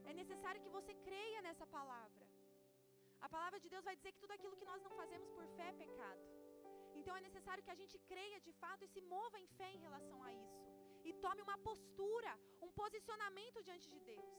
[0.09, 2.25] É necessário que você creia nessa palavra.
[3.25, 5.67] A palavra de Deus vai dizer que tudo aquilo que nós não fazemos por fé
[5.69, 6.23] é pecado.
[6.99, 9.83] Então é necessário que a gente creia de fato e se mova em fé em
[9.85, 10.59] relação a isso.
[11.07, 12.33] E tome uma postura,
[12.65, 14.33] um posicionamento diante de Deus.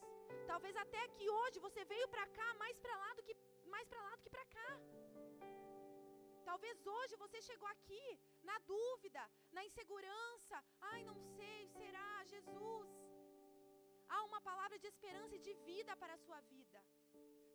[0.51, 3.35] Talvez até que hoje você veio para cá mais para lá do que
[3.75, 4.71] mais para lá do que para cá.
[6.51, 8.05] Talvez hoje você chegou aqui
[8.51, 9.23] na dúvida,
[9.57, 10.57] na insegurança.
[10.93, 12.91] Ai, não sei, será Jesus?
[14.15, 16.81] Há uma palavra de esperança e de vida para a sua vida.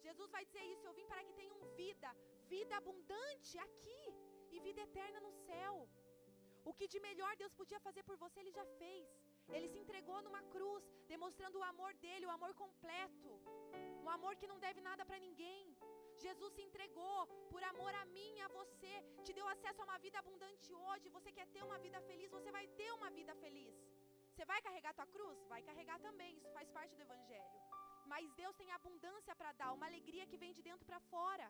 [0.05, 2.09] Jesus vai dizer isso: eu vim para que tenham vida,
[2.53, 4.03] vida abundante aqui
[4.53, 5.75] e vida eterna no céu.
[6.69, 9.07] O que de melhor Deus podia fazer por você, Ele já fez.
[9.57, 10.83] Ele se entregou numa cruz,
[11.13, 13.31] demonstrando o amor dele, o amor completo.
[14.03, 15.63] Um amor que não deve nada para ninguém.
[16.25, 17.19] Jesus se entregou
[17.51, 18.93] por amor a mim e a você.
[19.25, 21.15] Te deu acesso a uma vida abundante hoje.
[21.17, 22.29] Você quer ter uma vida feliz?
[22.37, 23.75] Você vai ter uma vida feliz.
[24.39, 25.37] Você vai carregar tua cruz?
[25.53, 26.29] Vai carregar também.
[26.37, 27.57] Isso faz parte do Evangelho.
[28.11, 31.47] Mas Deus tem abundância para dar, uma alegria que vem de dentro para fora.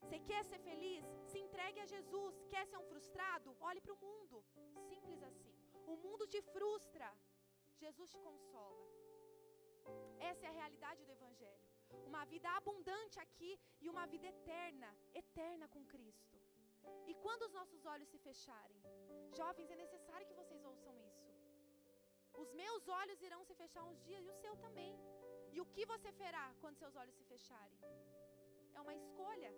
[0.00, 1.04] Você quer ser feliz?
[1.30, 2.34] Se entregue a Jesus.
[2.52, 3.56] Quer ser um frustrado?
[3.68, 4.44] Olhe para o mundo.
[4.88, 5.54] Simples assim.
[5.92, 7.08] O mundo te frustra.
[7.82, 8.84] Jesus te consola.
[10.30, 11.64] Essa é a realidade do Evangelho.
[12.10, 14.90] Uma vida abundante aqui e uma vida eterna,
[15.22, 16.36] eterna com Cristo.
[17.06, 18.82] E quando os nossos olhos se fecharem,
[19.40, 20.53] jovens, é necessário que vocês.
[22.42, 24.92] Os meus olhos irão se fechar uns dias e o seu também.
[25.54, 27.78] E o que você fará quando seus olhos se fecharem?
[28.76, 29.52] É uma escolha.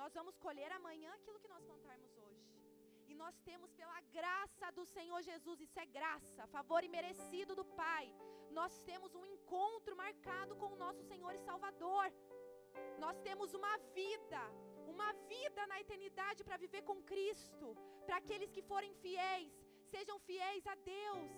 [0.00, 2.46] Nós vamos colher amanhã aquilo que nós plantarmos hoje.
[3.10, 8.06] E nós temos pela graça do Senhor Jesus, isso é graça, favor imerecido do Pai.
[8.58, 12.06] Nós temos um encontro marcado com o nosso Senhor e Salvador.
[13.04, 14.42] Nós temos uma vida,
[14.94, 17.68] uma vida na eternidade para viver com Cristo.
[18.06, 19.52] Para aqueles que forem fiéis,
[19.94, 21.30] sejam fiéis a Deus,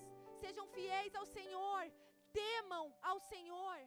[0.44, 1.82] sejam fiéis ao Senhor,
[2.40, 3.78] temam ao Senhor.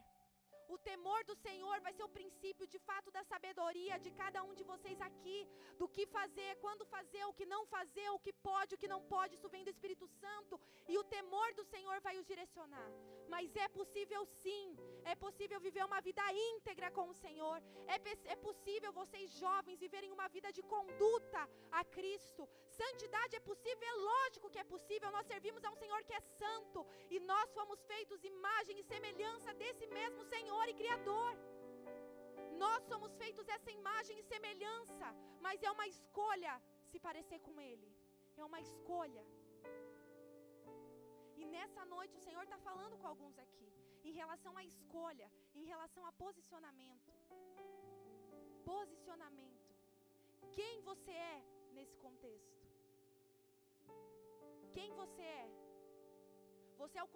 [0.73, 4.53] O temor do Senhor vai ser o princípio de fato da sabedoria de cada um
[4.59, 5.39] de vocês aqui,
[5.79, 9.01] do que fazer, quando fazer, o que não fazer, o que pode, o que não
[9.13, 9.35] pode.
[9.35, 12.89] Isso vem do Espírito Santo e o temor do Senhor vai os direcionar.
[13.33, 14.65] Mas é possível sim,
[15.11, 17.57] é possível viver uma vida íntegra com o Senhor.
[17.93, 17.97] É,
[18.33, 21.41] é possível vocês jovens viverem uma vida de conduta
[21.79, 22.43] a Cristo.
[22.79, 25.09] Santidade é possível, é lógico que é possível.
[25.17, 29.53] Nós servimos a um Senhor que é santo e nós fomos feitos imagem e semelhança
[29.61, 31.33] desse mesmo Senhor e Criador.
[32.63, 35.07] Nós somos feitos essa imagem e semelhança,
[35.45, 36.53] mas é uma escolha
[36.91, 37.89] se parecer com Ele.
[38.41, 39.23] É uma escolha.
[41.41, 43.69] E nessa noite o Senhor está falando com alguns aqui,
[44.09, 45.27] em relação à escolha,
[45.59, 47.11] em relação a posicionamento.
[48.75, 49.69] Posicionamento.
[50.57, 51.37] Quem você é
[51.77, 52.61] nesse contexto?
[54.75, 55.47] Quem você é?
[56.81, 57.13] Você é o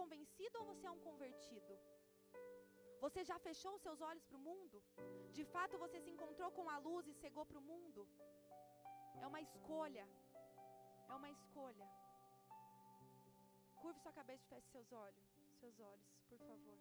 [0.00, 1.74] convencido ou você é um convertido?
[3.04, 4.76] Você já fechou seus olhos para o mundo?
[5.38, 8.02] De fato você se encontrou com a luz e cegou para o mundo?
[9.22, 10.06] É uma escolha.
[11.10, 11.88] É uma escolha.
[13.82, 15.24] Curve sua cabeça e feche seus olhos.
[15.58, 16.78] Seus olhos, por favor.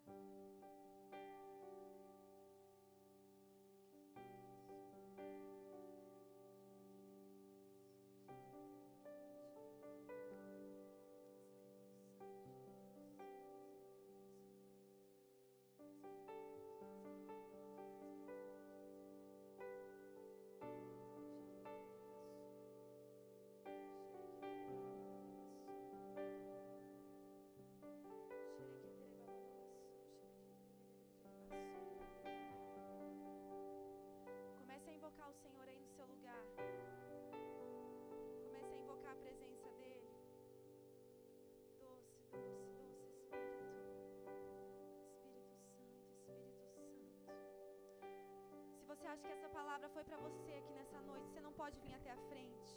[48.87, 51.93] Você acha que essa palavra foi para você aqui nessa noite, você não pode vir
[51.95, 52.73] até a frente.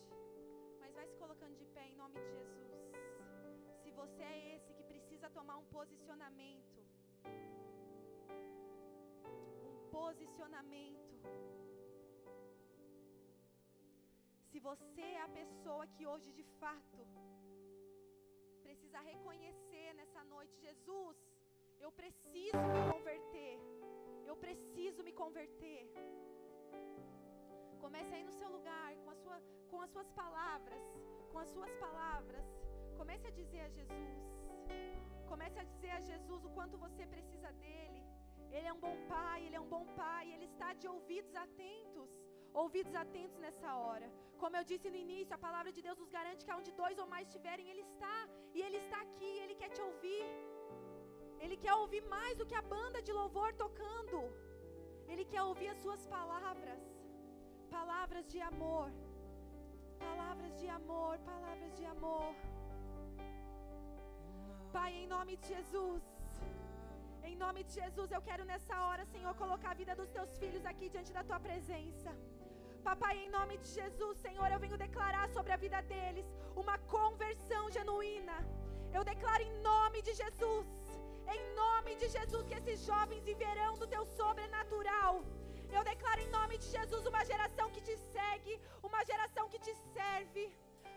[0.80, 2.72] Mas vai se colocando de pé em nome de Jesus.
[3.82, 6.80] Se você é esse que precisa precisa tomar um posicionamento.
[9.68, 11.14] Um posicionamento.
[14.50, 16.98] Se você é a pessoa que hoje de fato
[18.94, 21.16] precisa reconhecer nessa noite, Jesus,
[21.80, 23.54] eu preciso me converter.
[24.30, 25.80] Eu preciso me converter.
[27.80, 29.38] Comece aí no seu lugar, com, a sua,
[29.70, 30.82] com as suas palavras,
[31.32, 32.46] com as suas palavras.
[32.96, 34.14] Comece a dizer a Jesus.
[35.32, 38.02] Comece a dizer a Jesus o quanto você precisa dele.
[38.52, 42.10] Ele é um bom pai, ele é um bom pai, ele está de ouvidos atentos
[42.62, 44.08] ouvidos atentos nessa hora.
[44.42, 47.06] Como eu disse no início, a palavra de Deus nos garante que onde dois ou
[47.12, 48.16] mais estiverem, Ele está.
[48.56, 50.24] E Ele está aqui, Ele quer te ouvir.
[51.44, 54.18] Ele quer ouvir mais do que a banda de louvor tocando.
[55.12, 56.82] Ele quer ouvir as suas palavras.
[57.76, 58.88] Palavras de amor.
[60.06, 62.30] Palavras de amor, palavras de amor.
[64.76, 66.02] Pai, em nome de Jesus.
[67.28, 70.64] Em nome de Jesus, eu quero nessa hora, Senhor, colocar a vida dos teus filhos
[70.70, 72.10] aqui diante da tua presença.
[72.88, 76.26] Papai, em nome de Jesus, Senhor, eu venho declarar sobre a vida deles
[76.62, 78.36] uma conversão genuína.
[78.96, 80.66] Eu declaro em nome de Jesus,
[81.34, 85.24] em nome de Jesus, que esses jovens viverão do teu sobrenatural.
[85.76, 89.74] Eu declaro em nome de Jesus uma geração que te segue, uma geração que te
[89.94, 90.44] serve.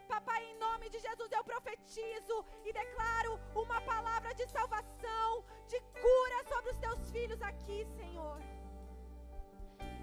[0.09, 5.29] Papai, em nome de Jesus, eu profetizo e declaro uma palavra de salvação,
[5.71, 8.56] de cura sobre os teus filhos aqui, Senhor.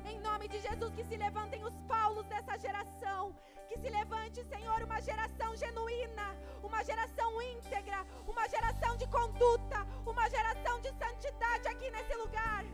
[0.05, 3.35] Em nome de Jesus, que se levantem os Paulos dessa geração.
[3.69, 6.27] Que se levante, Senhor, uma geração genuína,
[6.63, 12.65] uma geração íntegra, uma geração de conduta, uma geração de santidade aqui nesse lugar.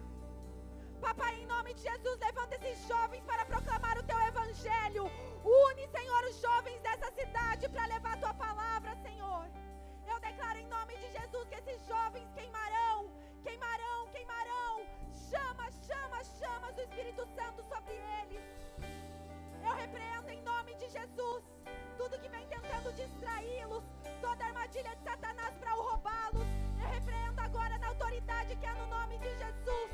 [1.01, 5.05] Papai, em nome de Jesus, levanta esses jovens para proclamar o teu evangelho.
[5.45, 9.49] Une, Senhor, os jovens dessa cidade para levar a tua palavra, Senhor.
[10.07, 13.11] Eu declaro em nome de Jesus que esses jovens queimarão,
[13.45, 14.70] queimarão, queimarão
[15.31, 18.45] chamas, chamas, chamas do Espírito Santo sobre eles.
[19.62, 21.45] Eu repreendo em nome de Jesus
[21.97, 23.85] tudo que vem tentando distraí-los,
[24.20, 26.49] toda armadilha de Satanás para roubá-los.
[26.83, 29.91] Eu repreendo agora na autoridade que é no nome de Jesus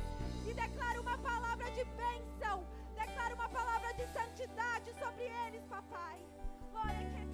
[0.49, 6.25] e declaro uma palavra de bênção, declaro uma palavra de santidade sobre eles, papai.
[6.71, 7.27] Glória